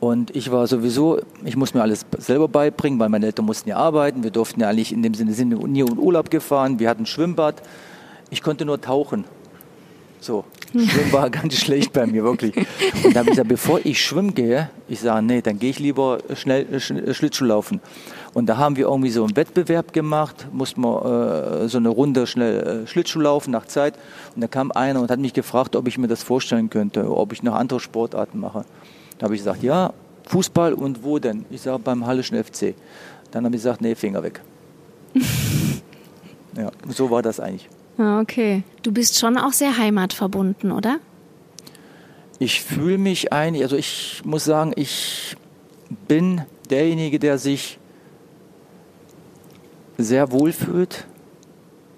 [0.00, 3.76] Und ich war sowieso, ich muss mir alles selber beibringen, weil meine Eltern mussten ja
[3.76, 4.22] arbeiten.
[4.24, 6.78] Wir durften ja eigentlich in dem Sinne sind wir nie in Urlaub gefahren.
[6.78, 7.62] Wir hatten Schwimmbad.
[8.30, 9.24] Ich konnte nur tauchen.
[10.20, 12.54] So, Schwimmen war ganz schlecht bei mir, wirklich.
[12.56, 15.78] Und da habe ich gesagt, bevor ich schwimmen gehe, ich sage, nee, dann gehe ich
[15.78, 17.80] lieber schnell äh, äh, Schlittschuh laufen.
[18.32, 22.26] Und da haben wir irgendwie so einen Wettbewerb gemacht, mussten wir äh, so eine Runde
[22.26, 23.94] schnell äh, Schlittschuh laufen nach Zeit.
[24.34, 27.32] Und da kam einer und hat mich gefragt, ob ich mir das vorstellen könnte, ob
[27.32, 28.64] ich noch andere Sportarten mache.
[29.18, 29.92] Da habe ich gesagt, ja,
[30.28, 31.44] Fußball und wo denn?
[31.50, 32.74] Ich sage, beim Hallischen FC.
[33.32, 34.40] Dann habe ich gesagt, nee, Finger weg.
[36.56, 37.68] ja, so war das eigentlich.
[38.00, 38.62] Okay.
[38.82, 41.00] Du bist schon auch sehr heimatverbunden, oder?
[42.38, 45.36] Ich fühle mich eigentlich, also ich muss sagen, ich
[46.08, 47.78] bin derjenige, der sich
[49.98, 51.04] sehr wohl fühlt.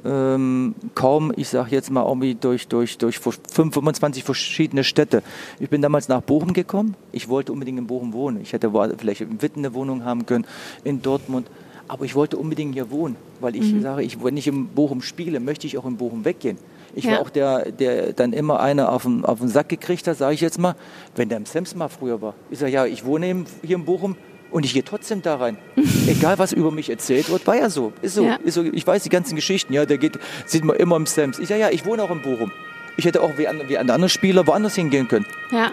[0.04, 5.22] Ähm, kaum, ich sage jetzt mal irgendwie durch, durch, durch 25 verschiedene Städte.
[5.60, 6.96] Ich bin damals nach Bochum gekommen.
[7.12, 8.40] Ich wollte unbedingt in Bochum wohnen.
[8.40, 10.44] Ich hätte vielleicht in Witten eine Wohnung haben können,
[10.82, 11.46] in Dortmund.
[11.92, 15.40] Aber ich wollte unbedingt hier wohnen, weil ich sage, ich, wenn ich in Bochum spiele,
[15.40, 16.56] möchte ich auch in Bochum weggehen.
[16.94, 17.12] Ich Ja.
[17.12, 20.32] war auch der, der dann immer einer auf den, auf den Sack gekriegt hat, sage
[20.32, 20.74] ich jetzt mal,
[21.16, 22.32] wenn der im Sems mal früher war.
[22.50, 24.16] Ich sage, ja, ich wohne hier in Bochum
[24.50, 25.58] und ich gehe trotzdem da rein.
[26.06, 27.92] Egal, was über mich erzählt wird, war ja so.
[28.00, 28.24] Ist so.
[28.24, 28.36] Ja.
[28.36, 28.62] Ist so.
[28.64, 31.38] Ich weiß die ganzen Geschichten, ja, der geht, sieht man immer im Sems.
[31.38, 32.50] Ich sage, ja, ich wohne auch in Bochum.
[32.96, 35.26] Ich hätte auch wie, an, wie andere Spieler woanders hingehen können.
[35.50, 35.72] Ja.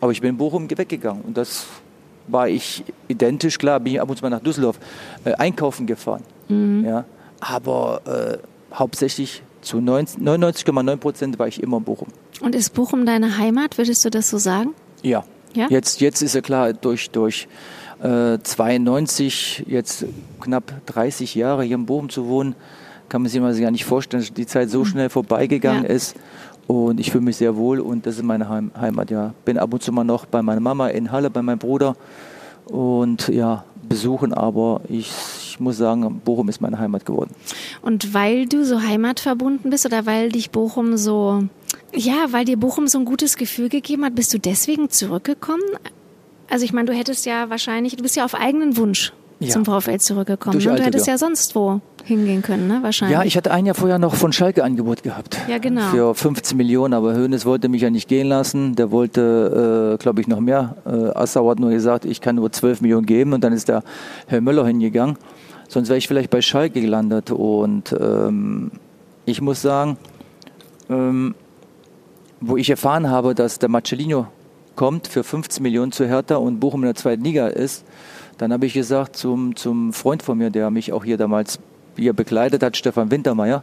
[0.00, 1.66] Aber ich bin in Bochum weggegangen und das
[2.28, 3.58] war ich identisch.
[3.58, 4.78] Klar, bin ich ab und zu mal nach Düsseldorf
[5.24, 6.22] äh, einkaufen gefahren.
[6.84, 7.06] Ja,
[7.40, 12.08] aber äh, hauptsächlich zu 90 99,9 Prozent war ich immer in Bochum.
[12.42, 13.78] Und ist Bochum deine Heimat?
[13.78, 14.74] Würdest du das so sagen?
[15.02, 15.24] Ja.
[15.54, 15.68] Ja?
[15.68, 17.48] Jetzt, jetzt ist ja klar, durch, durch
[18.02, 20.04] äh, 92, jetzt
[20.40, 22.54] knapp 30 Jahre hier in Bochum zu wohnen,
[23.12, 25.90] kann man sich mal gar nicht vorstellen, dass die Zeit so schnell vorbeigegangen Ja.
[25.90, 26.16] ist.
[26.66, 29.34] Und ich fühle mich sehr wohl und das ist meine Heim Heimat, ja.
[29.44, 31.94] Bin ab und zu mal noch bei meiner Mama in Halle, bei meinem Bruder.
[32.64, 35.12] Und ja, besuchen, aber ich,
[35.44, 37.34] ich muss sagen, Bochum ist meine Heimat geworden.
[37.82, 41.42] Und weil du so heimatverbunden bist oder weil dich Bochum so,
[41.94, 45.64] ja, weil dir Bochum so ein gutes Gefühl gegeben hat, bist du deswegen zurückgekommen?
[46.48, 49.12] Also ich meine, du hättest ja wahrscheinlich, du bist ja auf eigenen Wunsch
[49.46, 49.52] Ja.
[49.52, 50.52] zum VfL zurückgekommen.
[50.52, 50.76] Durch Ne?
[50.76, 52.78] Du hättest ja sonst wo hingehen können, ne?
[52.82, 53.18] Wahrscheinlich.
[53.18, 55.38] Ja, ich hatte ein Jahr vorher noch von Schalke Angebot gehabt.
[55.48, 55.82] Ja, genau.
[55.90, 58.74] Für 15 Millionen, aber Hoeneß wollte mich ja nicht gehen lassen.
[58.74, 60.76] Der wollte, äh, glaube ich, noch mehr.
[60.84, 63.82] Äh, Assauer hat nur gesagt, ich kann nur 12 Millionen geben und dann ist der
[64.26, 65.16] Herr Möller hingegangen.
[65.68, 67.30] Sonst wäre ich vielleicht bei Schalke gelandet.
[67.30, 68.72] Und ähm,
[69.24, 69.96] ich muss sagen,
[70.90, 71.34] ähm,
[72.40, 74.26] wo ich erfahren habe, dass der Marcellino
[74.74, 77.84] kommt für 15 Millionen zu Hertha und Bochum in der zweiten Liga ist,
[78.42, 81.60] dann habe ich gesagt zum, zum Freund von mir, der mich auch hier damals
[81.96, 83.62] hier begleitet hat, Stefan Wintermeyer,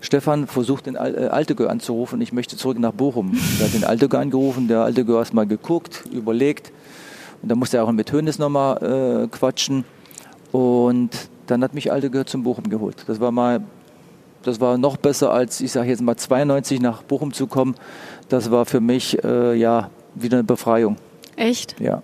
[0.00, 3.36] Stefan versucht den Al- äh, Altegö anzurufen, ich möchte zurück nach Bochum.
[3.58, 6.72] Er hat den Altegö angerufen, der Altegö hat mal geguckt, überlegt
[7.42, 9.84] und dann musste er auch mit Hönes nochmal äh, quatschen
[10.52, 11.10] und
[11.46, 13.04] dann hat mich Altegö zum Bochum geholt.
[13.06, 13.60] Das war mal
[14.42, 17.74] das war noch besser als, ich sage jetzt mal 92 nach Bochum zu kommen.
[18.28, 20.96] Das war für mich äh, ja wieder eine Befreiung.
[21.36, 21.80] Echt?
[21.80, 22.02] Ja.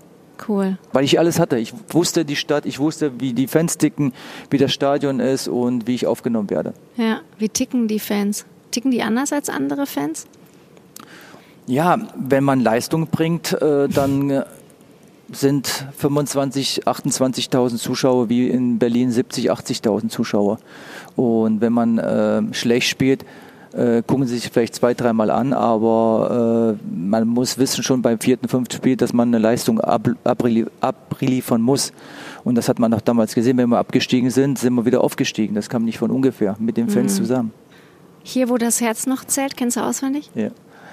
[0.48, 0.78] Cool.
[0.92, 1.58] Weil ich alles hatte.
[1.58, 4.12] Ich wusste die Stadt, ich wusste, wie die Fans ticken,
[4.50, 6.72] wie das Stadion ist und wie ich aufgenommen werde.
[6.96, 7.20] Ja.
[7.38, 8.46] Wie ticken die Fans?
[8.70, 10.26] Ticken die anders als andere Fans?
[11.66, 14.44] Ja, wenn man Leistung bringt, äh, dann äh,
[15.32, 20.58] sind 25, 28.000 Zuschauer wie in Berlin 70, 80.000 Zuschauer.
[21.16, 23.24] Und wenn man äh, schlecht spielt,
[23.72, 28.18] äh, gucken sie sich vielleicht zwei, dreimal an, aber äh, man muss wissen schon beim
[28.18, 31.92] vierten, fünften Spiel, dass man eine Leistung ab, ablie- abliefern muss.
[32.44, 35.54] Und das hat man auch damals gesehen, wenn wir abgestiegen sind, sind wir wieder aufgestiegen.
[35.54, 37.52] Das kam nicht von ungefähr, mit den Fans zusammen.
[38.22, 40.30] Hier, wo das Herz noch zählt, kennst du auswendig?
[40.34, 40.50] Ja.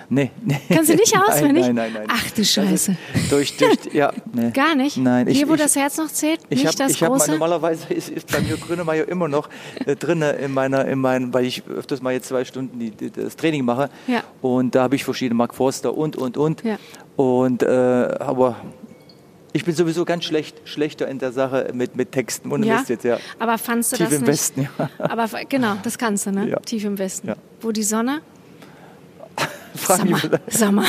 [0.10, 0.60] Nee, nee.
[0.70, 1.66] Kannst du nicht auswendig?
[1.66, 2.06] Nein, nein, nein.
[2.08, 2.18] nein.
[2.22, 2.96] Ach du Scheiße.
[3.30, 4.52] Durch, durch, ja, nee.
[4.52, 4.98] Gar nicht?
[4.98, 6.40] Nein, ich, Hier, wo ich, das Herz noch zählt?
[6.50, 7.32] ich nicht hab, das ich hab mal, große?
[7.32, 9.50] normalerweise ist, ist bei mir Grönemeyer immer noch
[9.86, 13.12] äh, drin in meiner, in meinen, weil ich öfters mal jetzt zwei Stunden die, die,
[13.12, 13.90] das Training mache.
[14.08, 14.24] Ja.
[14.42, 16.64] Und da habe ich verschiedene Mark Forster und, und, und.
[16.64, 16.78] Ja.
[17.18, 18.56] Und, äh, aber
[19.52, 22.52] ich bin sowieso ganz schlecht, schlechter in der Sache mit, mit Texten.
[22.52, 22.78] Ohne ja?
[22.78, 23.18] Mist jetzt, ja.
[23.40, 24.32] Aber fandst du Tief das im nicht?
[24.32, 24.90] Westen, ja.
[25.00, 26.48] Aber genau, das kannst du, ne?
[26.48, 26.60] Ja.
[26.60, 27.30] Tief im Westen.
[27.30, 27.36] Ja.
[27.60, 28.22] Wo die Sonne?
[29.76, 30.40] Frag mich, Sommer.
[30.48, 30.86] Sommer.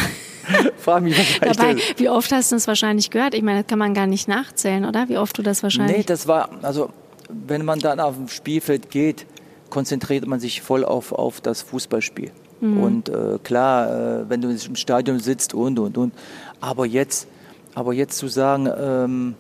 [0.78, 3.34] frag mich was Dabei, wie oft hast du das wahrscheinlich gehört?
[3.34, 5.08] Ich meine, das kann man gar nicht nachzählen, oder?
[5.08, 5.98] Wie oft du das wahrscheinlich.
[5.98, 6.90] Nee, das war, also
[7.28, 9.26] wenn man dann auf dem Spielfeld geht,
[9.70, 12.30] konzentriert man sich voll auf, auf das Fußballspiel.
[12.61, 12.82] Mhm.
[12.82, 16.14] Und äh, klar, äh, wenn du im Stadion sitzt und, und, und.
[16.61, 17.28] Aber jetzt,
[17.74, 19.34] aber jetzt zu sagen, ähm,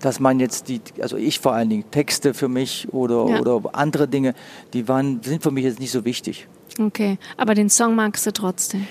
[0.00, 3.40] dass man jetzt die, also ich vor allen Dingen, Texte für mich oder, Ja.
[3.40, 4.34] oder andere Dinge,
[4.72, 6.46] die waren, sind für mich jetzt nicht so wichtig.
[6.78, 8.86] Okay, aber den Song magst du trotzdem.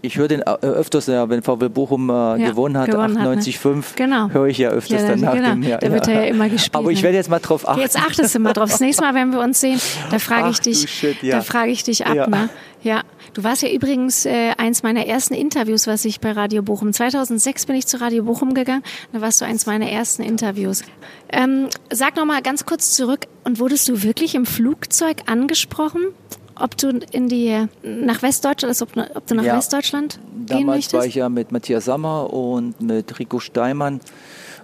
[0.00, 3.42] Ich höre den äh, öfters, ja, wenn VW Bochum äh, gewonnen hat, gewonnen hat, ne?
[3.42, 4.30] 98,5, Genau.
[4.30, 5.34] höre ich ja öfters Ja, danach.
[5.34, 5.48] genau.
[5.50, 7.02] dem, ja, Da wird er ja immer gespielt, Aber ich ne?
[7.04, 7.80] werde jetzt mal drauf achten.
[7.80, 8.70] Jetzt achtest du mal drauf.
[8.70, 9.80] Das nächste Mal, wenn wir uns sehen,
[10.12, 11.38] da frage ich dich, Shit, ja.
[11.38, 12.26] da frage ich dich ab, Ja.
[12.28, 12.48] ne?
[12.84, 13.02] Ja.
[13.34, 16.92] Du warst ja übrigens äh, eins meiner ersten Interviews, was ich bei Radio Bochum.
[16.92, 18.84] 2006 bin ich zu Radio Bochum gegangen.
[19.12, 20.82] Da warst du eins meiner ersten Interviews.
[21.32, 23.26] Ähm, sag noch mal ganz kurz zurück.
[23.42, 26.02] Und wurdest du wirklich im Flugzeug angesprochen?
[26.60, 29.56] Ob du in die nach Westdeutschland, also ob, ob du nach Ja.
[29.56, 30.94] Westdeutschland gehen Damals möchtest?
[30.94, 34.00] war ich ja mit Matthias Sammer und mit Rico Steimann,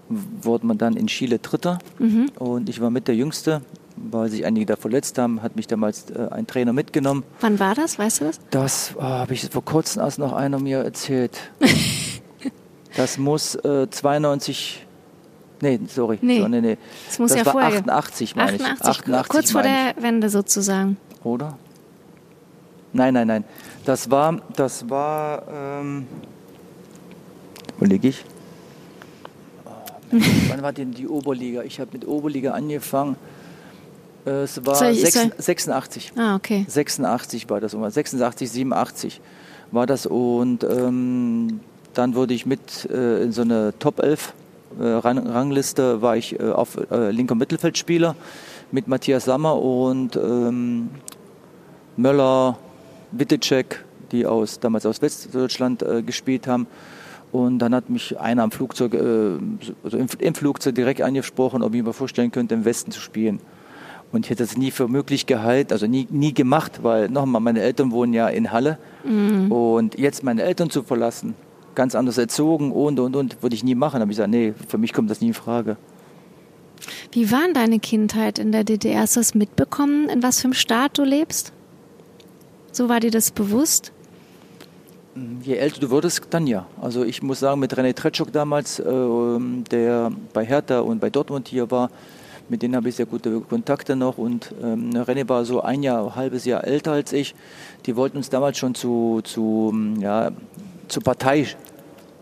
[0.09, 1.79] wurde man dann in Chile Dritter.
[1.99, 2.31] Mhm.
[2.39, 3.63] Und ich war mit der Jüngste,
[3.97, 7.23] weil sich einige da verletzt haben, hat mich damals äh, ein Trainer mitgenommen.
[7.41, 7.99] Wann war das?
[7.99, 8.41] Weißt du das?
[8.51, 11.39] Das äh, habe ich vor kurzem erst noch einer mir erzählt.
[12.97, 14.87] das muss äh, 92,
[15.63, 16.41] nee, sorry, Nee.
[16.41, 16.79] So, nee, nee.
[17.07, 18.89] Das muss das ja war vorher- 88, meine 88, ich.
[18.89, 20.97] 88 kurz vor der Wende sozusagen.
[21.23, 21.57] Oder?
[22.95, 23.45] Nein, nein, nein.
[23.85, 26.07] Das war, das war, ähm,
[27.79, 28.25] wo liege ich?
[29.67, 29.71] Oh,
[30.13, 31.63] Mensch, wann war denn die Oberliga?
[31.65, 33.17] Ich habe mit Oberliga angefangen.
[34.25, 36.13] Es war Soll ich- soll- 86.
[36.17, 36.65] Ah, okay.
[36.69, 39.21] 86 war das, oder 86, 87
[39.71, 40.07] war das.
[40.07, 41.61] Und ähm,
[41.93, 44.33] dann wurde ich mit äh, in so eine Top 11
[44.81, 48.15] äh, Rang Rangliste, war ich äh, auf äh, linker Mittelfeldspieler
[48.73, 50.89] mit Matthias Sammer und ähm,
[51.97, 52.59] Möller,
[53.19, 56.67] Wittecek, die aus, damals aus Westdeutschland äh, gespielt haben.
[57.33, 59.39] Und dann hat mich einer am Flugzeug, äh,
[59.83, 63.41] also im, im Flugzeug direkt angesprochen, ob ich mir vorstellen könnte, im Westen zu spielen.
[64.13, 67.61] Und ich hätte es nie für möglich gehalten, also nie, nie gemacht, weil nochmal, meine
[67.61, 68.79] Eltern wohnen ja in Halle.
[69.51, 71.35] Und jetzt meine Eltern zu verlassen,
[71.75, 73.95] ganz anders erzogen und, und, und, würde ich nie machen.
[73.95, 75.77] Da habe ich gesagt, nee, für mich kommt das nie in Frage.
[77.11, 79.01] Wie war deine Kindheit in der DDR?
[79.01, 81.53] Hast du das mitbekommen, in was für einem Staat du lebst?
[82.75, 83.93] So war dir das bewusst?
[85.43, 86.67] Je älter du wurdest, dann ja.
[86.83, 88.85] Also ich muss sagen, mit René Tretschok damals, äh,
[89.71, 91.89] der bei Hertha und bei Dortmund hier war,
[92.49, 94.19] mit denen habe ich sehr gute Kontakte noch.
[94.19, 97.37] Und ähm, René war so ein Jahr, ein halbes Jahr älter als ich.
[97.87, 100.33] Die wollten uns damals schon zu, zu, ja,
[100.89, 101.47] zu Partei,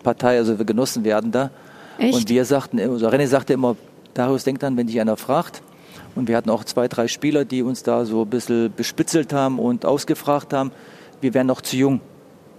[0.03, 1.51] Partei, also wir genossen werden da.
[1.97, 2.15] Echt?
[2.15, 3.75] Und wir sagten, also René sagte immer,
[4.13, 5.63] Darius, denk dann, wenn dich einer fragt.
[6.15, 9.59] Und wir hatten auch zwei, drei Spieler, die uns da so ein bisschen bespitzelt haben
[9.59, 10.71] und ausgefragt haben,
[11.21, 12.01] wir wären noch zu jung.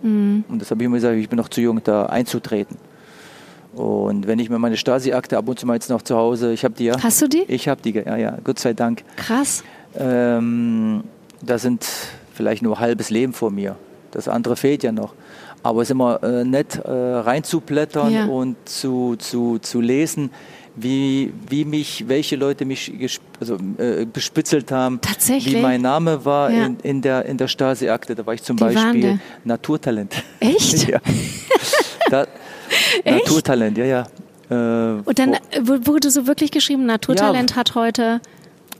[0.01, 0.43] Mhm.
[0.49, 2.77] Und das habe ich immer gesagt, ich bin noch zu jung, da einzutreten.
[3.75, 6.63] Und wenn ich mir meine Stasi-Akte ab und zu mal jetzt noch zu Hause, ich
[6.63, 7.01] habe die ja.
[7.01, 7.43] Hast du die?
[7.47, 9.03] Ich habe die, ja, ja, Gott sei Dank.
[9.15, 9.63] Krass.
[9.97, 11.03] Ähm,
[11.41, 11.87] da sind
[12.33, 13.75] vielleicht nur halbes Leben vor mir.
[14.11, 15.13] Das andere fehlt ja noch.
[15.63, 18.25] Aber es ist immer äh, nett, äh, reinzublättern Ja.
[18.25, 20.29] und zu, zu, zu lesen,
[20.75, 22.91] wie, wie mich, welche Leute mich
[23.39, 24.99] also, äh, bespitzelt haben.
[25.01, 25.55] Tatsächlich?
[25.55, 26.65] Wie mein Name war Ja.
[26.65, 28.15] in, in der, in der Stasi-Akte.
[28.15, 29.19] Da war ich zum waren Beispiel die?
[29.47, 30.15] Naturtalent.
[30.39, 30.87] Echt?
[30.89, 30.99] ja.
[32.09, 32.25] Da,
[33.05, 34.07] Naturtalent, ja, ja.
[34.49, 38.19] Äh, Und dann wo- äh, wurde so wirklich geschrieben, Naturtalent hat heute.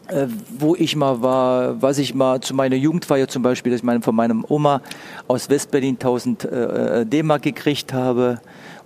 [0.08, 0.28] äh,
[0.60, 4.02] wo ich mal war, was ich mal zu meiner Jugendfeier zum Beispiel, dass ich meine,
[4.02, 4.82] von meinem Oma
[5.28, 8.42] aus Westberlin 1000 äh, D-Mark gekriegt habe.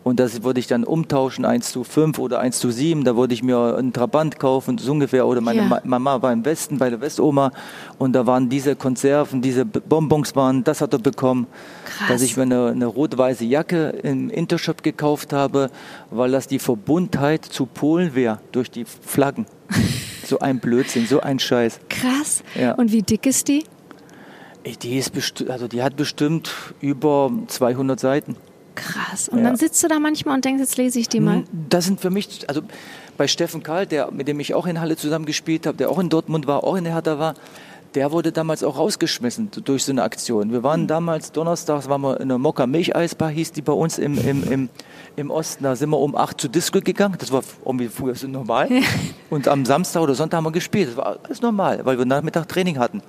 [0.08, 3.04] Und das würde ich dann umtauschen, 1 zu 5 oder 1 zu 7.
[3.04, 5.28] Da würde ich mir einen Trabant kaufen, so ungefähr.
[5.28, 5.68] Oder meine Ja.
[5.68, 7.52] Ma Mama war im Westen bei der Westoma.
[7.98, 11.48] Und da waren diese Konserven, diese Bonbons waren, das hat er bekommen.
[11.84, 12.08] Krass.
[12.08, 15.70] Dass ich mir eine, eine rot-weiße Jacke im Intershop gekauft habe,
[16.10, 19.46] weil das die Verbundheit zu Polen wäre durch die Flaggen.
[20.24, 21.82] So ein Blödsinn, so ein Scheiß.
[21.90, 22.44] Krass.
[22.56, 22.76] Ja.
[22.76, 23.66] Und wie dick ist die?
[24.84, 25.12] Die, ist
[25.50, 28.38] also die hat bestimmt über 200 Seiten.
[28.78, 29.28] Krass.
[29.30, 29.46] Und Ja.
[29.46, 31.44] dann sitzt du da manchmal und denkst, jetzt lese ich die mal.
[31.70, 32.62] Das sind für mich, also
[33.18, 36.00] bei Steffen Karl, der, mit dem ich auch in Halle zusammen gespielt habe, der auch
[36.00, 37.34] in Dortmund war, auch in der Hertha war,
[37.96, 40.52] der wurde damals auch rausgeschmissen durch so eine Aktion.
[40.52, 44.18] Wir waren damals donnerstags, waren wir in der Mokka Milcheisbar, hieß die bei uns im,
[44.20, 44.70] im, im,
[45.16, 45.64] im Osten.
[45.64, 47.16] Da sind wir um 8 zu Disco gegangen.
[47.18, 48.70] Das war irgendwie früher so normal.
[49.32, 50.90] Und am Samstag oder Sonntag haben wir gespielt.
[50.90, 53.02] Das war alles normal, weil wir Nachmittag Training hatten.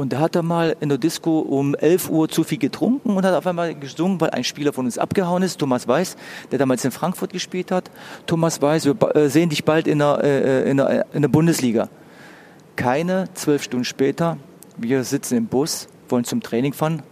[0.00, 3.22] Und da hat er mal in der Disco um 11 Uhr zu viel getrunken und
[3.22, 6.16] hat auf einmal gesungen, weil ein Spieler von uns abgehauen ist, Thomas Weiß,
[6.50, 7.90] der damals in Frankfurt gespielt hat.
[8.26, 11.90] Thomas Weiß, wir äh, sehen dich bald in der, äh, in der, in der Bundesliga.
[12.76, 14.38] Keine zwölf Stunden später,
[14.78, 17.02] wir sitzen im Bus, wollen zum Training fahren,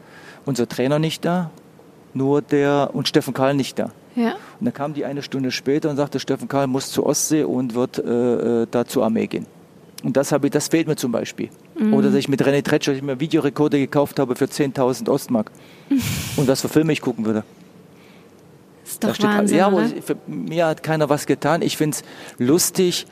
[0.47, 1.51] unser Trainer nicht da,
[2.15, 3.91] nur der und Steffen Karl nicht da.
[4.17, 4.31] Ja.
[4.59, 7.75] Und dann kam die eine Stunde später und sagte, Steffen Karl muss zur Ostsee und
[7.75, 9.45] wird äh, äh, da zur Armee gehen.
[10.05, 11.51] Und das, habe ich, das fehlt mir zum Beispiel.
[11.93, 15.51] Oder dass ich mit René Tretscher ich mir Videorekorder gekauft habe für 10.000 Ostmark.
[16.37, 17.45] und was für Filme ich gucken würde.
[18.85, 21.63] Ist doch Da steht- Wahnsinn, ja, aber für mir hat keiner was getan.
[21.63, 22.03] Ich finde es
[22.39, 23.07] lustig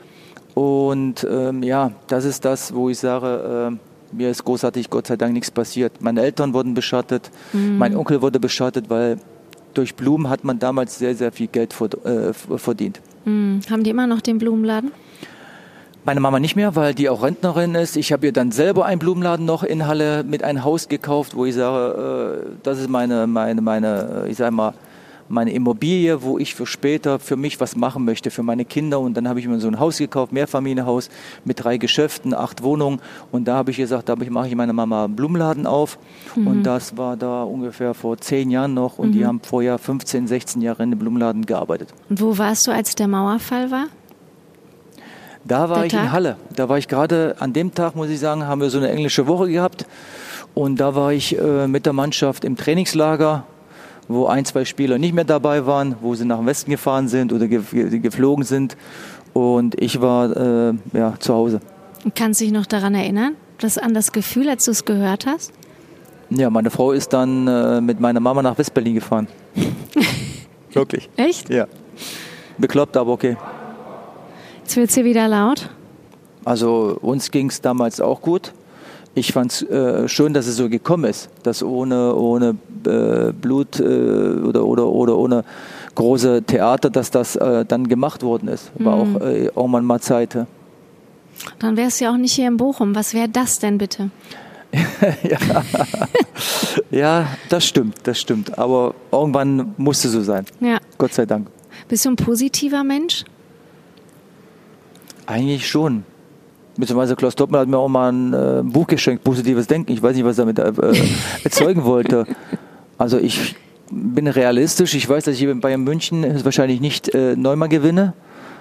[0.53, 3.79] und ähm, ja, das ist das, wo ich sage, ähm,
[4.11, 6.01] mir ist großartig, Gott sei Dank nichts passiert.
[6.01, 7.77] Meine Eltern wurden beschattet, Mhm.
[7.77, 9.17] mein Onkel wurde beschattet, weil
[9.73, 11.75] durch Blumen hat man damals sehr, sehr viel Geld
[12.05, 12.99] äh, verdient.
[13.25, 13.59] Hm.
[13.69, 14.91] Haben die immer noch den Blumenladen?
[16.07, 17.97] Meine Mama nicht mehr, weil die auch Rentnerin ist.
[17.97, 21.43] Ich habe ihr dann selber einen Blumenladen noch in Halle mit einem Haus gekauft, wo
[21.43, 24.73] ich sage, äh, das ist meine, meine, meine, äh, ich sag mal,
[25.27, 29.01] meine Immobilie, wo ich für später für mich was machen möchte, für meine Kinder.
[29.01, 31.09] Und dann habe ich mir so ein Haus gekauft, Mehrfamilienhaus
[31.43, 33.01] mit drei Geschäften, acht Wohnungen.
[33.33, 35.99] Und da habe ich gesagt, da mache ich meiner Mama einen Blumenladen auf.
[36.37, 38.97] Und das war da ungefähr vor zehn Jahren noch.
[38.97, 41.93] Und die haben vorher 15, 16 Jahre in dem Blumenladen gearbeitet.
[42.09, 43.87] Und wo warst du, als der Mauerfall war?
[45.47, 46.03] Da war ich Tag?
[46.03, 46.35] in Halle.
[46.55, 49.27] Da war ich gerade an dem Tag, muss ich sagen, haben wir so eine englische
[49.27, 49.85] Woche gehabt.
[50.53, 53.43] Und da war ich äh, mit der Mannschaft im Trainingslager,
[54.07, 57.31] wo ein, zwei Spieler nicht mehr dabei waren, wo sie nach dem Westen gefahren sind
[57.31, 58.75] oder ge ge- geflogen sind.
[59.33, 61.59] Und ich war äh, ja, zu Hause.
[62.15, 63.35] Kannst du dich noch daran erinnern?
[63.59, 65.51] Das an das Gefühl, als du es gehört hast?
[66.29, 69.27] Ja, meine Frau ist dann äh, mit meiner Mama nach Westberlin gefahren.
[70.73, 71.09] Wirklich?
[71.15, 71.49] Echt?
[71.49, 71.67] Ja.
[72.57, 73.37] Bekloppt, aber okay.
[74.67, 75.69] Jetzt wird's hier wieder laut.
[76.43, 78.51] Also uns ging es damals auch gut.
[79.15, 83.79] Ich fand es äh, schön, dass es so gekommen ist, dass ohne, ohne äh, Blut
[83.79, 85.45] äh, oder, oder, oder ohne
[85.95, 88.69] große Theater, dass das äh, dann gemacht worden ist.
[88.77, 90.33] War auch äh, irgendwann mal Zeit.
[90.33, 90.47] ja.
[91.59, 92.93] Dann wärst du ja auch nicht hier in Bochum.
[92.93, 94.09] Was wäre das denn bitte?
[96.91, 98.59] Ja, das stimmt, das stimmt.
[98.59, 100.45] Aber irgendwann musste so sein.
[100.59, 100.79] Ja.
[100.97, 101.47] Gott sei Dank.
[101.87, 103.23] Bist du ein positiver Mensch?
[105.27, 106.03] Eigentlich schon.
[106.77, 109.91] Beziehungsweise Klaus Doppmann hat mir auch mal ein äh, Buch geschenkt, Positives Denken.
[109.91, 110.93] Ich weiß nicht, was er damit äh,
[111.43, 112.25] erzeugen wollte.
[112.97, 113.55] Also ich
[113.91, 114.95] bin realistisch.
[114.95, 118.13] Ich weiß, dass ich hier in Bayern München wahrscheinlich nicht äh, neunmal gewinne.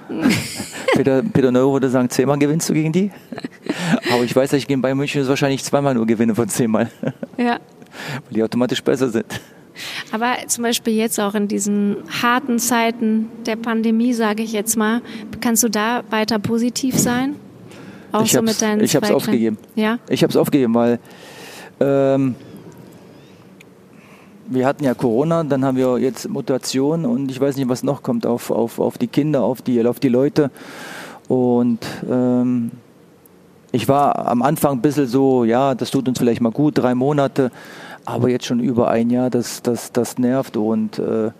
[0.95, 3.11] Peter, Peter Neuro würde sagen, zehnmal gewinnst du gegen die.
[4.13, 6.91] Aber ich weiß, dass ich gegen Bayern München wahrscheinlich zweimal nur gewinne von zehnmal.
[7.37, 7.59] Ja.
[8.25, 9.27] Weil die automatisch besser sind.
[10.17, 15.03] Aber zum Beispiel jetzt auch in diesen harten Zeiten der Pandemie, sage ich jetzt mal,
[15.43, 17.37] kannst du da weiter positiv sein?
[18.13, 19.59] Auch ich so mit deinen Ich habe es aufgegeben.
[19.75, 19.99] Ja?
[20.09, 21.01] Ich habe es aufgegeben, weil
[21.81, 22.35] ähm,
[24.47, 28.03] wir hatten ja Corona, dann haben wir jetzt Mutation und ich weiß nicht, was noch
[28.03, 30.51] kommt auf, auf, auf die Kinder, auf die, auf die Leute.
[31.29, 32.71] Und ähm,
[33.71, 36.95] ich war am Anfang ein bisschen so, ja, das tut uns vielleicht mal gut, drei
[36.95, 37.51] Monate,
[38.07, 41.31] aber jetzt schon über ein Jahr, das, das, das nervt und äh,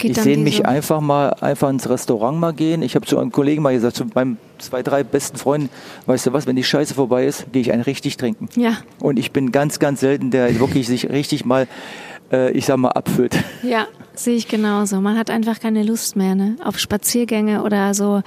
[0.00, 2.82] ich sehe mich einfach mal einfach ins Restaurant mal gehen.
[2.82, 5.68] Ich habe zu einem Kollegen mal gesagt, zu meinem zwei, drei besten Freunden,
[6.06, 8.48] weißt du was, wenn die Scheiße vorbei ist, gehe ich einen richtig trinken.
[8.56, 8.78] Ja.
[9.00, 11.68] Und ich bin ganz, ganz selten, der wirklich sich richtig mal,
[12.32, 13.36] äh, ich sag mal, abfüllt.
[13.62, 15.00] Ja, sehe ich genauso.
[15.00, 16.56] Man hat einfach keine Lust mehr, ne?
[16.64, 18.22] Auf Spaziergänge oder so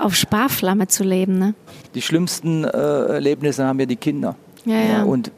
[0.00, 1.54] auf Sparflamme zu leben, ne?
[1.94, 4.36] Die schlimmsten äh, Erlebnisse haben ja die Kinder.
[4.64, 4.84] Ja, ja.
[4.84, 5.30] ja und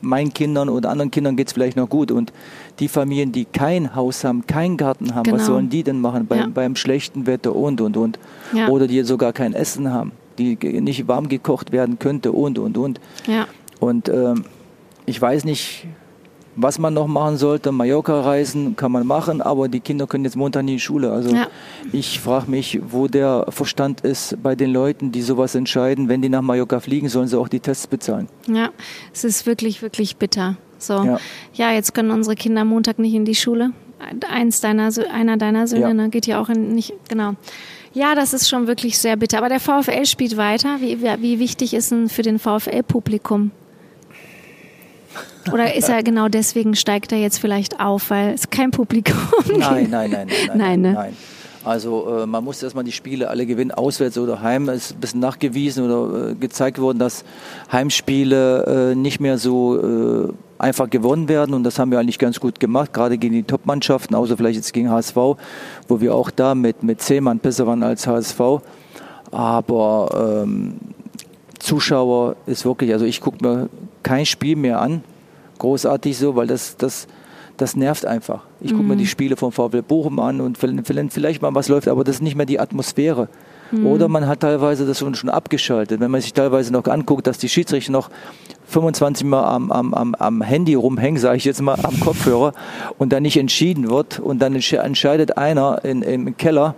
[0.00, 2.10] meinen Kindern oder anderen Kindern geht es vielleicht noch gut.
[2.10, 2.32] Und
[2.78, 5.36] die Familien, die kein Haus haben, keinen Garten haben, genau.
[5.36, 6.46] was sollen die denn machen beim, ja.
[6.48, 8.18] beim schlechten Wetter und, und, und.
[8.52, 8.68] Ja.
[8.68, 13.00] Oder die sogar kein Essen haben, die nicht warm gekocht werden könnte und, und, und.
[13.26, 13.46] Ja.
[13.80, 14.44] Und ähm,
[15.06, 15.86] ich weiß nicht,
[16.60, 17.70] was man noch machen sollte.
[17.70, 21.12] Mallorca-Reisen kann man machen, aber die Kinder können jetzt Montag in die Schule.
[21.12, 21.46] Also ja.
[21.92, 26.08] ich frage mich, wo der Verstand ist bei den Leuten, die sowas entscheiden.
[26.08, 28.28] Wenn die nach Mallorca fliegen, sollen sie auch die Tests bezahlen.
[28.48, 28.70] Ja,
[29.12, 30.56] es ist wirklich, wirklich bitter.
[30.78, 31.18] So, ja,
[31.54, 33.70] ja jetzt können unsere Kinder Montag nicht in die Schule.
[34.30, 35.94] Eins deiner, einer deiner Söhne ja.
[35.94, 37.34] ne, geht ja auch in, nicht, genau.
[37.94, 39.38] Ja, das ist schon wirklich sehr bitter.
[39.38, 40.80] Aber der VfL spielt weiter.
[40.80, 43.52] Wie, wie wichtig ist denn für den VfL-Publikum
[45.52, 49.58] oder ist er genau deswegen steigt er jetzt vielleicht auf, weil es kein Publikum gibt?
[49.58, 50.80] Nein, nein, nein, nein, nein.
[50.80, 50.92] ne?
[50.92, 51.16] nein.
[51.64, 54.68] Also äh, man muss erstmal die Spiele alle gewinnen, auswärts oder heim.
[54.68, 57.24] Es ist ein bisschen nachgewiesen oder äh, gezeigt worden, dass
[57.70, 62.40] Heimspiele äh, nicht mehr so äh, einfach gewonnen werden und das haben wir eigentlich ganz
[62.40, 66.54] gut gemacht, gerade gegen die Top-Mannschaften, außer vielleicht jetzt gegen HSV, wo wir auch da
[66.54, 68.40] mit, mit zehn Mann besser waren als HSV.
[69.30, 70.74] Aber ähm,
[71.58, 73.68] Zuschauer ist wirklich, also ich gucke mir
[74.02, 75.02] kein Spiel mehr an,
[75.58, 77.06] großartig so, weil das, das,
[77.56, 78.44] das nervt einfach.
[78.60, 78.88] Ich gucke mhm.
[78.90, 82.22] mir die Spiele vom VfL Bochum an und vielleicht mal was läuft, aber das ist
[82.22, 83.28] nicht mehr die Atmosphäre.
[83.70, 83.86] Mhm.
[83.86, 86.00] Oder man hat teilweise das schon abgeschaltet.
[86.00, 88.10] Wenn man sich teilweise noch anguckt, dass die Schiedsrichter noch
[88.66, 92.52] 25 Mal am, am, am, am Handy rumhängen, sage ich jetzt mal, am Kopfhörer
[92.98, 96.74] und dann nicht entschieden wird und dann entscheidet einer in, im Keller,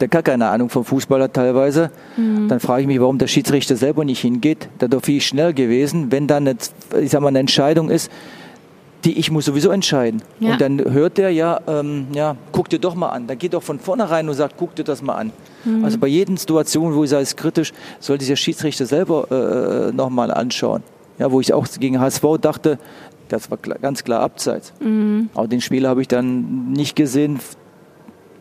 [0.00, 2.48] der gar keine Ahnung vom Fußball hat teilweise, mhm.
[2.48, 4.68] dann frage ich mich, warum der Schiedsrichter selber nicht hingeht.
[4.78, 6.56] Da doch viel schnell gewesen, wenn dann eine,
[7.00, 8.10] ich sag mal, eine Entscheidung ist,
[9.04, 10.22] die ich muss sowieso entscheiden.
[10.38, 10.52] Ja.
[10.52, 13.26] Und dann hört der ja, ähm, ja, guck dir doch mal an.
[13.26, 15.32] Da geht doch von vornherein und sagt, guck dir das mal an.
[15.64, 15.84] Mhm.
[15.84, 19.88] Also bei jeder Situation, wo ich sage, es ist kritisch, soll dieser Schiedsrichter selber äh,
[19.88, 20.82] äh nochmal anschauen.
[21.18, 22.78] Ja, wo ich auch gegen HSV dachte,
[23.28, 24.72] das war ganz klar abseits.
[24.80, 25.30] Mhm.
[25.34, 27.40] Aber den Spieler habe ich dann nicht gesehen,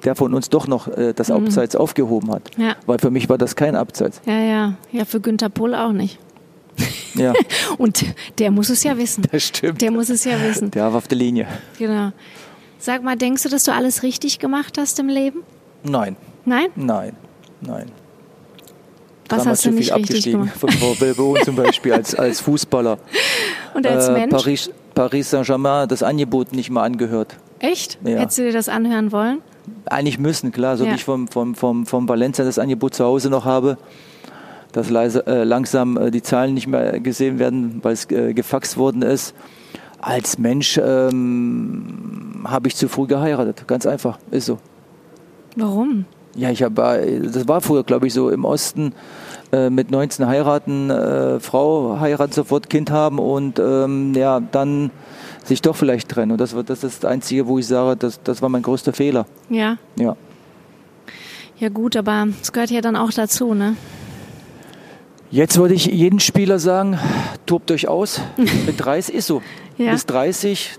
[0.04, 1.36] der von uns doch noch äh, das mhm.
[1.36, 2.52] Abseits aufgehoben hat.
[2.58, 2.76] Ja.
[2.86, 4.22] Weil für mich war das kein Abseits.
[4.26, 4.74] Ja, ja.
[4.92, 6.20] Ja, für Günther Pohl auch nicht.
[7.16, 7.34] Ja.
[7.78, 8.06] Und
[8.40, 9.24] der muss es ja wissen.
[9.32, 9.82] Das stimmt.
[9.82, 10.72] Der muss es ja wissen.
[10.72, 11.48] Der war auf der Linie.
[11.78, 12.12] Genau.
[12.80, 15.44] Sag mal, denkst du, dass du alles richtig gemacht hast im Leben?
[15.84, 16.16] Nein.
[16.46, 16.70] Nein?
[16.76, 17.16] Nein.
[17.62, 17.92] Nein.
[19.30, 20.58] Was hast du nicht richtig gemacht?
[20.58, 22.98] Von Frau Bilbo zum Beispiel als, als Fußballer.
[23.74, 24.32] Und als äh, Mensch?
[24.32, 27.38] Paris, Paris Saint-Germain das Angebot nicht mal angehört.
[27.60, 27.98] Echt?
[28.04, 28.20] Ja.
[28.20, 29.42] Hättest du dir das anhören wollen?
[29.86, 30.78] Eigentlich müssen, klar.
[30.78, 30.92] So ja.
[30.92, 33.78] wie ich vom, vom, vom, vom Valencia das Angebot zu Hause noch habe,
[34.72, 38.78] dass leise, äh, langsam äh, die Zahlen nicht mehr gesehen werden, weil es äh, gefaxt
[38.78, 39.34] worden ist.
[40.00, 43.68] Als Mensch ähm, habe ich zu früh geheiratet.
[43.68, 44.58] Ganz einfach, ist so.
[45.56, 46.06] Warum?
[46.36, 48.94] Ja, ich habe, das war früher, glaube ich, so im Osten
[49.52, 54.92] äh, mit 19 heiraten, äh, Frau heiraten, sofort Kind haben und ähm, ja, dann
[55.44, 56.34] sich doch vielleicht trennen.
[56.34, 59.26] Und das, das ist das Einzige, wo ich sage, das, das war mein größter Fehler.
[59.50, 59.78] Ja.
[59.98, 60.16] Ja.
[61.58, 63.76] Ja gut, aber es gehört ja dann auch dazu, ne?
[65.30, 67.00] Jetzt würde ich jeden Spieler sagen,
[67.46, 68.20] tobt euch aus.
[68.66, 69.42] Mit 30 ist so.
[69.78, 69.92] Ja.
[69.92, 70.72] Bis 30,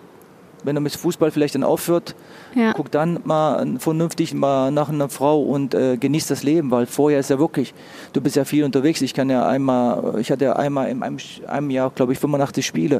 [0.65, 2.15] wenn er mit Fußball vielleicht dann aufhört,
[2.55, 2.73] ja.
[2.75, 7.21] guck dann mal vernünftig mal nach einer Frau und äh, genießt das Leben, weil vorher
[7.21, 7.75] ist ja wirklich,
[8.13, 9.01] du bist ja viel unterwegs.
[9.01, 12.67] Ich kann ja einmal, ich hatte ja einmal in einem, einem Jahr, glaube ich, 85
[12.67, 12.99] Spiele.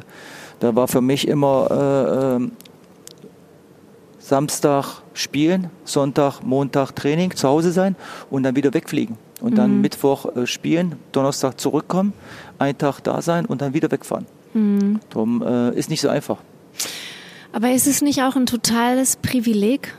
[0.59, 2.49] Da war für mich immer äh, äh,
[4.19, 7.95] Samstag spielen, Sonntag, Montag Training, zu Hause sein
[8.29, 9.17] und dann wieder wegfliegen.
[9.41, 9.81] Und dann mhm.
[9.81, 12.13] Mittwoch äh, spielen, Donnerstag zurückkommen,
[12.59, 14.25] einen Tag da sein und dann wieder wegfahren.
[14.53, 15.01] Mhm.
[15.09, 16.37] Darum äh, ist nicht so einfach.
[17.51, 19.93] Aber ist es nicht auch ein totales Privileg,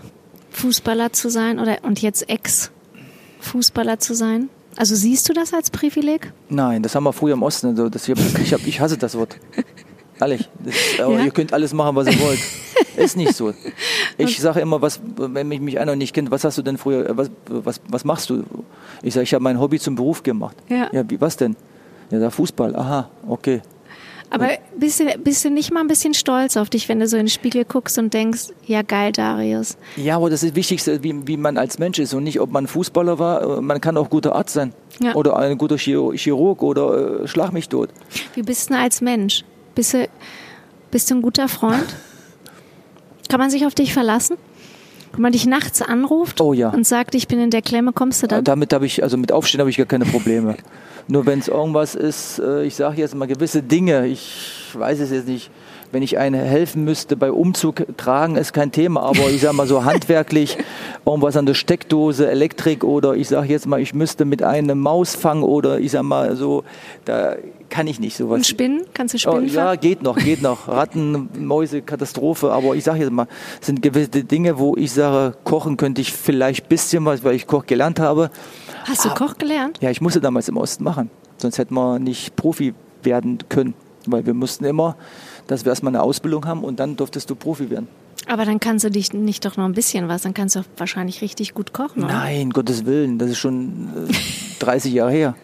[0.50, 4.48] Fußballer zu sein oder und jetzt Ex-Fußballer zu sein?
[4.76, 6.32] Also siehst du das als Privileg?
[6.48, 7.68] Nein, das haben wir früher im Osten.
[7.68, 9.38] Also das, ich, hab, ich hasse das Wort.
[10.20, 10.48] Ehrlich.
[10.64, 11.08] Das, ja?
[11.08, 12.38] Ihr könnt alles machen, was ihr wollt.
[12.96, 13.52] Ist nicht so.
[14.16, 17.16] Ich sage immer, was, wenn mich, mich einer nicht kennt, was hast du denn früher,
[17.16, 18.44] was, was, was machst du?
[19.02, 20.56] Ich sage, ich habe mein Hobby zum Beruf gemacht.
[20.68, 20.88] Ja.
[20.92, 21.56] ja wie, was denn?
[22.10, 22.76] Ja, der Fußball.
[22.76, 23.62] Aha, okay.
[24.30, 27.16] Aber bist du, bist du nicht mal ein bisschen stolz auf dich, wenn du so
[27.16, 29.76] in den Spiegel guckst und denkst, ja geil, Darius.
[29.96, 32.50] Ja, aber das ist das Wichtigste, wie, wie man als Mensch ist und nicht, ob
[32.50, 33.60] man Fußballer war.
[33.60, 35.14] Man kann auch guter Arzt sein Ja.
[35.14, 37.90] oder ein guter Chirurg oder äh, schlag mich tot.
[38.34, 39.44] Wie bist du denn als Mensch?
[39.74, 40.08] Bist du,
[40.90, 41.86] bist du ein guter Freund?
[43.28, 44.36] Kann man sich auf dich verlassen?
[45.12, 46.70] Wenn man dich nachts anruft Oh ja.
[46.70, 48.42] und sagt, ich bin in der Klemme, kommst du dann?
[48.44, 50.56] Damit habe ich, also mit Aufstehen habe ich gar keine Probleme.
[51.08, 55.10] Nur wenn es irgendwas ist, äh, ich sage jetzt mal gewisse Dinge, ich weiß es
[55.10, 55.50] jetzt nicht,
[55.94, 59.66] wenn ich einen helfen müsste bei Umzug tragen, ist kein Thema, aber ich sage mal
[59.66, 60.58] so handwerklich,
[61.06, 65.14] irgendwas an der Steckdose, Elektrik oder ich sage jetzt mal, ich müsste mit einem Maus
[65.14, 66.64] fangen oder ich sage mal so,
[67.06, 67.36] da
[67.70, 68.36] kann ich nicht sowas.
[68.38, 68.82] und Spinnen?
[68.92, 69.80] Kannst du Oh, Spinnen ja, fangen?
[69.80, 70.68] geht noch, geht noch.
[70.68, 72.52] Ratten, Mäuse, Katastrophe.
[72.52, 73.26] Aber ich sage jetzt mal,
[73.60, 77.34] es sind gewisse Dinge, wo ich sage, kochen könnte ich vielleicht ein bisschen was, weil
[77.34, 78.30] ich Koch gelernt habe.
[78.84, 79.14] Hast du Ah.
[79.14, 79.78] Koch gelernt?
[79.80, 81.10] Ja, ich musste damals im Osten machen.
[81.38, 83.74] Sonst hätten wir nicht Profi werden können.
[84.06, 84.96] Weil wir mussten immer,
[85.46, 87.88] dass wir erstmal eine Ausbildung haben und dann durftest du Profi werden.
[88.26, 91.20] Aber dann kannst du dich nicht doch noch ein bisschen was, dann kannst du wahrscheinlich
[91.20, 92.12] richtig gut kochen, oder?
[92.14, 94.12] Nein, Gottes Willen, das ist schon äh,
[94.60, 95.34] 30 Jahre her.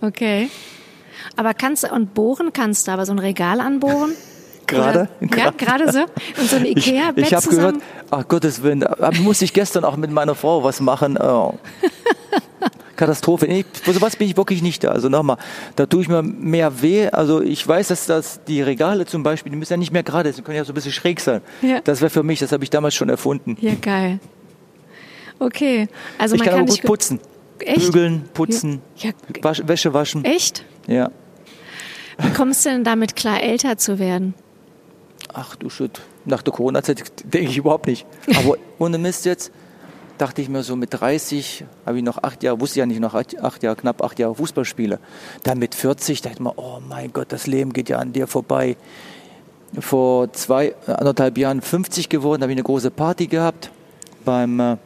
[0.00, 0.48] Okay.
[1.36, 4.12] Aber kannst du, und bohren kannst du, aber so ein Regal anbohren?
[4.66, 5.10] Gerade?
[5.20, 6.00] Ja, gerade so.
[6.40, 7.80] Und so ein Ich, Ikea-Bett ich habe zusammen.
[7.80, 11.18] gehört, ach Gottes Willen, da musste ich gestern auch mit meiner Frau was machen.
[11.18, 11.58] Oh.
[12.96, 13.46] Katastrophe.
[13.46, 14.88] Nee, für sowas bin ich wirklich nicht da.
[14.90, 15.36] Also nochmal,
[15.76, 17.08] da tue ich mir mehr weh.
[17.08, 20.30] Also ich weiß, dass das die Regale zum Beispiel, die müssen ja nicht mehr gerade
[20.30, 21.40] sein, die können ja so ein bisschen schräg sein.
[21.62, 21.80] Ja.
[21.82, 23.56] Das wäre für mich, das habe ich damals schon erfunden.
[23.60, 24.20] Ja, geil.
[25.38, 25.88] Okay.
[26.18, 27.20] Also ich man kann, kann, aber dich gut putzen.
[27.60, 27.86] Echt?
[27.86, 29.10] Bügeln, putzen, Ja.
[29.42, 30.24] wasch, Wäsche waschen.
[30.24, 30.64] Echt?
[30.86, 31.10] Ja.
[32.18, 34.34] Wie kommst du denn damit klar, älter zu werden?
[35.32, 36.00] Ach du Shit.
[36.24, 38.06] Nach der Corona-Zeit denke ich überhaupt nicht.
[38.36, 39.52] Aber ohne Mist jetzt
[40.18, 43.14] dachte ich mir so mit 30 habe ich noch acht Jahre, wusste ja nicht noch
[43.14, 44.98] acht, acht Jahre, knapp acht Jahre Fußball spiele.
[45.42, 48.26] Dann mit 40 dachte ich mir, oh mein Gott, das Leben geht ja an dir
[48.26, 48.76] vorbei.
[49.78, 53.70] Vor zwei, anderthalb Jahren 50 geworden, habe ich eine große Party gehabt
[54.24, 54.76] beim äh,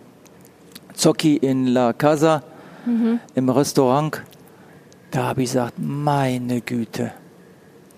[0.95, 2.43] Zocchi in La Casa
[3.35, 4.23] im Restaurant.
[5.11, 7.13] Da habe ich gesagt, meine Güte.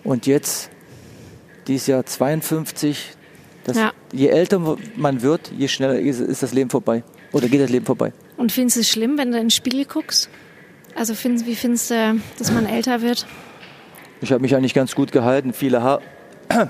[0.02, 0.68] Und jetzt,
[1.68, 3.12] dieses Jahr 52,
[3.64, 3.92] das, Ja.
[4.12, 7.04] je älter man wird, je schneller ist, ist das Leben vorbei.
[7.32, 8.12] Oder geht das Leben vorbei.
[8.36, 10.28] Und findest du es schlimm, wenn du in den Spiegel guckst?
[10.96, 13.26] Also findest, wie findest du, dass man älter wird?
[14.20, 15.52] Ich habe mich eigentlich ganz gut gehalten.
[15.52, 16.00] Viele, ha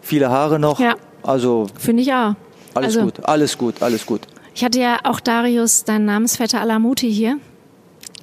[0.00, 0.80] viele Haare noch.
[0.80, 0.96] Ja.
[1.22, 2.34] Also Finde ich auch.
[2.74, 4.22] alles also, gut, alles gut, alles gut.
[4.54, 7.38] Ich hatte ja auch Darius, deinen Namensvetter Alamuti hier.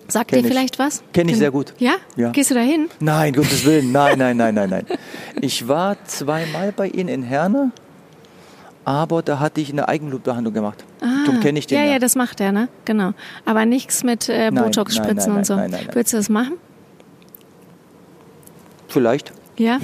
[0.08, 0.52] Sagt Kenn dir ich.
[0.52, 1.04] vielleicht was?
[1.14, 1.74] Kenn ich sehr gut.
[1.78, 1.94] Ja?
[2.18, 2.32] Ja.
[2.32, 2.90] Gehst du da hin?
[3.00, 4.86] Nein, Gottes Willen, nein, nein, nein, nein, nein.
[5.40, 7.72] Ich war zweimal bei Ihnen in Herne,
[8.86, 10.84] aber da hatte ich eine Eigenblutbehandlung gemacht.
[11.00, 11.78] Darum kenne ich den.
[11.78, 11.82] Ah.
[11.82, 11.94] Ja, ja.
[11.94, 12.68] ja, das macht er, ne?
[12.86, 13.14] Genau.
[13.46, 15.56] Aber nichts mit äh, Botox-Spritzen und so.
[15.56, 15.96] nein, nein, nein.
[15.96, 16.54] Würdest du das machen?
[18.88, 19.32] Vielleicht.
[19.58, 19.80] Ja?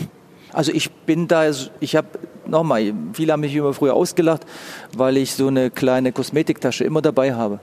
[0.51, 2.07] Also ich bin da, ich habe
[2.45, 4.45] nochmal, viele haben mich immer früher ausgelacht,
[4.95, 7.59] weil ich so eine kleine Kosmetiktasche immer dabei habe.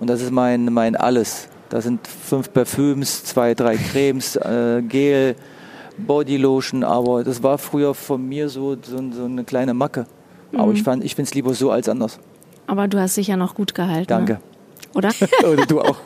[0.00, 1.48] Und das ist mein, mein Alles.
[1.68, 5.36] Da sind fünf Parfüms, zwei, drei Cremes, äh, Gel,
[5.98, 10.06] Bodylotion, aber das war früher von mir so, so, so eine kleine Macke.
[10.52, 10.60] Mhm.
[10.60, 12.18] Aber ich, fand- ich finde es lieber so als anders.
[12.66, 14.06] Aber du hast sicher noch gut gehalten.
[14.08, 14.32] Danke.
[14.34, 14.40] Ne?
[14.94, 15.10] Oder?
[15.52, 15.96] Oder du auch.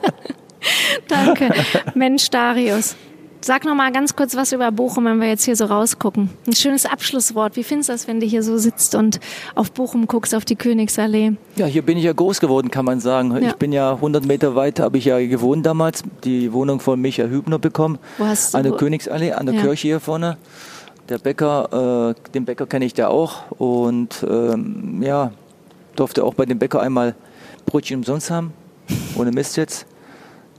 [1.09, 1.53] Danke.
[1.95, 2.97] Mensch, Darius.
[3.45, 6.31] Sag noch mal ganz kurz was über Bochum, wenn wir jetzt hier so rausgucken.
[6.47, 7.57] Ein schönes Abschlusswort.
[7.57, 9.19] Wie findest du das, wenn du hier so sitzt und
[9.57, 11.33] auf Bochum guckst, auf die Königsallee?
[11.57, 13.33] Ja, hier bin ich ja groß geworden, kann man sagen.
[13.43, 13.49] Ja.
[13.49, 17.25] Ich bin ja 100 Meter weit, habe ich ja gewohnt damals, die Wohnung von Micha
[17.25, 17.99] Hübner bekommen.
[18.19, 19.63] Wo hast du- An der Königsallee, an der Ja.
[19.63, 20.37] Kirche hier vorne.
[21.13, 23.51] Der Bäcker, äh, den Bäcker kenne ich da auch.
[23.51, 25.31] Und ähm, ja,
[25.95, 27.15] durfte auch bei dem Bäcker einmal
[27.67, 28.55] Brötchen umsonst haben.
[29.19, 29.85] Ohne Mist jetzt.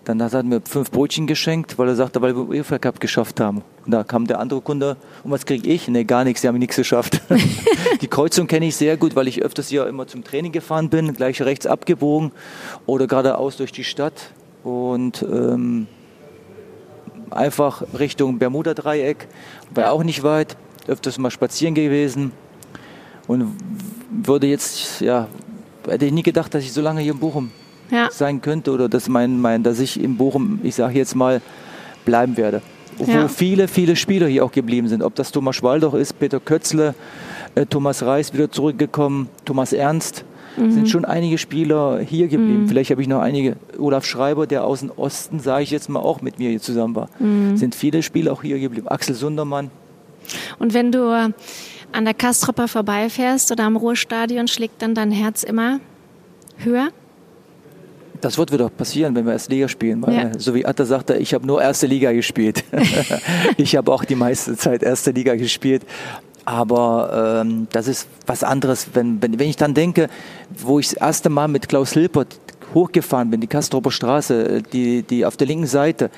[0.05, 3.39] Dann hat er mir fünf Brötchen geschenkt, weil er sagte, weil wir UEFA Cup geschafft
[3.39, 3.63] haben.
[3.83, 5.87] Und da kam der andere Kunde, und was kriege ich?
[5.87, 7.19] Nee, gar nichts, die haben nichts geschafft.
[8.01, 11.13] die Kreuzung kenne ich sehr gut, weil ich öfters hier immer zum Training gefahren bin,
[11.13, 12.31] gleich rechts abgebogen
[12.85, 14.29] oder geradeaus durch die Stadt.
[14.63, 15.87] Und ähm,
[17.33, 19.27] einfach Richtung Bermuda-Dreieck,
[19.73, 20.55] war auch nicht weit,
[20.87, 22.31] öfters mal spazieren gewesen
[23.27, 23.55] und
[24.09, 25.27] würde jetzt, ja,
[25.87, 27.51] hätte ich nie gedacht, dass ich so lange hier in Bochum
[27.91, 28.09] Ja.
[28.11, 31.41] sein könnte oder dass, mein, mein, dass ich in Bochum, ich sage jetzt mal,
[32.05, 32.61] bleiben werde.
[32.97, 33.27] Wo Ja.
[33.27, 35.01] viele, viele Spieler hier auch geblieben sind.
[35.01, 36.93] Ob das Thomas Schwaldoch ist, Peter Kötzle,
[37.55, 40.23] äh, Thomas Reis wieder zurückgekommen, Thomas Ernst.
[40.57, 40.71] Mhm.
[40.71, 42.67] Sind schon einige Spieler hier geblieben.
[42.67, 43.55] Vielleicht habe ich noch einige.
[43.77, 46.95] Olaf Schreiber, der aus dem Osten, sage ich jetzt mal, auch mit mir hier zusammen
[46.95, 47.09] war.
[47.19, 47.57] Mhm.
[47.57, 48.87] Sind viele Spieler auch hier geblieben.
[48.87, 49.71] Axel Sundermann.
[50.59, 51.33] Und wenn du,
[51.91, 55.79] an der Kastropper vorbeifährst oder am Ruhrstadion, schlägt dann dein Herz immer
[56.57, 56.89] höher?
[58.21, 60.01] Das wird wieder passieren, wenn wir erste Liga spielen.
[60.01, 60.31] Weil, ja.
[60.39, 62.63] So wie Atta sagte, ich habe nur erste Liga gespielt.
[63.57, 65.83] ich habe auch die meiste Zeit erste Liga gespielt.
[66.45, 70.09] Aber ähm, das ist was anderes, wenn, wenn, wenn ich dann denke,
[70.57, 72.37] wo ich das erste Mal mit Klaus Hilpert
[72.73, 76.09] hochgefahren bin, die Kastroper Straße, äh, die, die auf der linken Seite,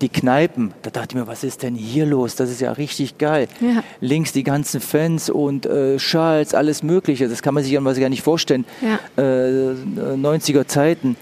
[0.00, 2.36] die Kneipen, da dachte ich mir, was ist denn hier los?
[2.36, 3.48] Das ist ja richtig geil.
[3.60, 3.82] Ja.
[4.00, 7.28] Links die ganzen Fans und äh, Schals, alles Mögliche.
[7.28, 8.64] Das kann man sich gar nicht vorstellen.
[8.80, 9.22] Ja.
[9.22, 9.74] Äh,
[10.16, 11.16] 90er Zeiten.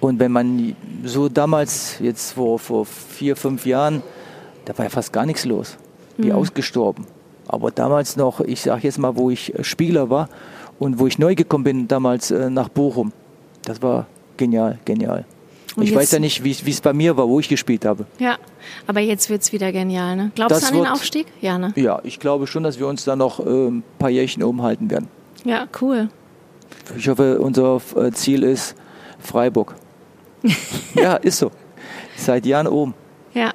[0.00, 4.02] Und wenn man so damals, jetzt vor, vor vier, fünf Jahren,
[4.64, 5.76] da war ja fast gar nichts los.
[6.16, 6.36] Wie mhm.
[6.36, 7.06] ausgestorben.
[7.52, 10.28] Aber damals noch, ich sage jetzt mal, wo ich äh, Spieler war
[10.78, 13.12] und wo ich neu gekommen bin, damals äh, nach Bochum,
[13.64, 14.06] das war
[14.38, 15.26] genial, genial.
[15.76, 18.06] Und ich weiß ja nicht, wie es bei mir war, wo ich gespielt habe.
[18.18, 18.36] Ja,
[18.86, 20.16] aber jetzt wird es wieder genial.
[20.16, 20.30] Ne?
[20.34, 21.26] Glaubst das du an wird, den Aufstieg?
[21.40, 21.72] Ja, ne?
[21.76, 24.90] ja, ich glaube schon, dass wir uns da noch äh, ein paar Jährchen oben halten
[24.90, 25.08] werden.
[25.44, 26.08] Ja, cool.
[26.96, 28.74] Ich hoffe, unser äh, Ziel ist
[29.18, 29.74] Freiburg.
[30.94, 31.50] ja, ist so.
[32.16, 32.94] Seit Jahren oben.
[33.34, 33.52] Ja.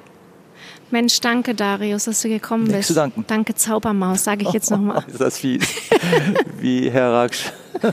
[0.90, 2.88] Mensch, danke Darius, dass du gekommen Nichts bist.
[2.88, 3.24] Zu danken.
[3.26, 5.04] Danke Zaubermaus, sage ich jetzt nochmal.
[5.08, 5.62] ist das fies.
[6.60, 7.52] Wie Herr Raksch.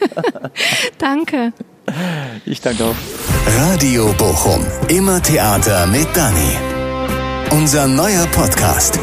[0.97, 1.53] danke.
[2.45, 2.95] Ich danke auch.
[3.57, 4.65] Radio Bochum.
[4.87, 6.57] Immer Theater mit Dani.
[7.51, 8.99] Unser neuer Podcast.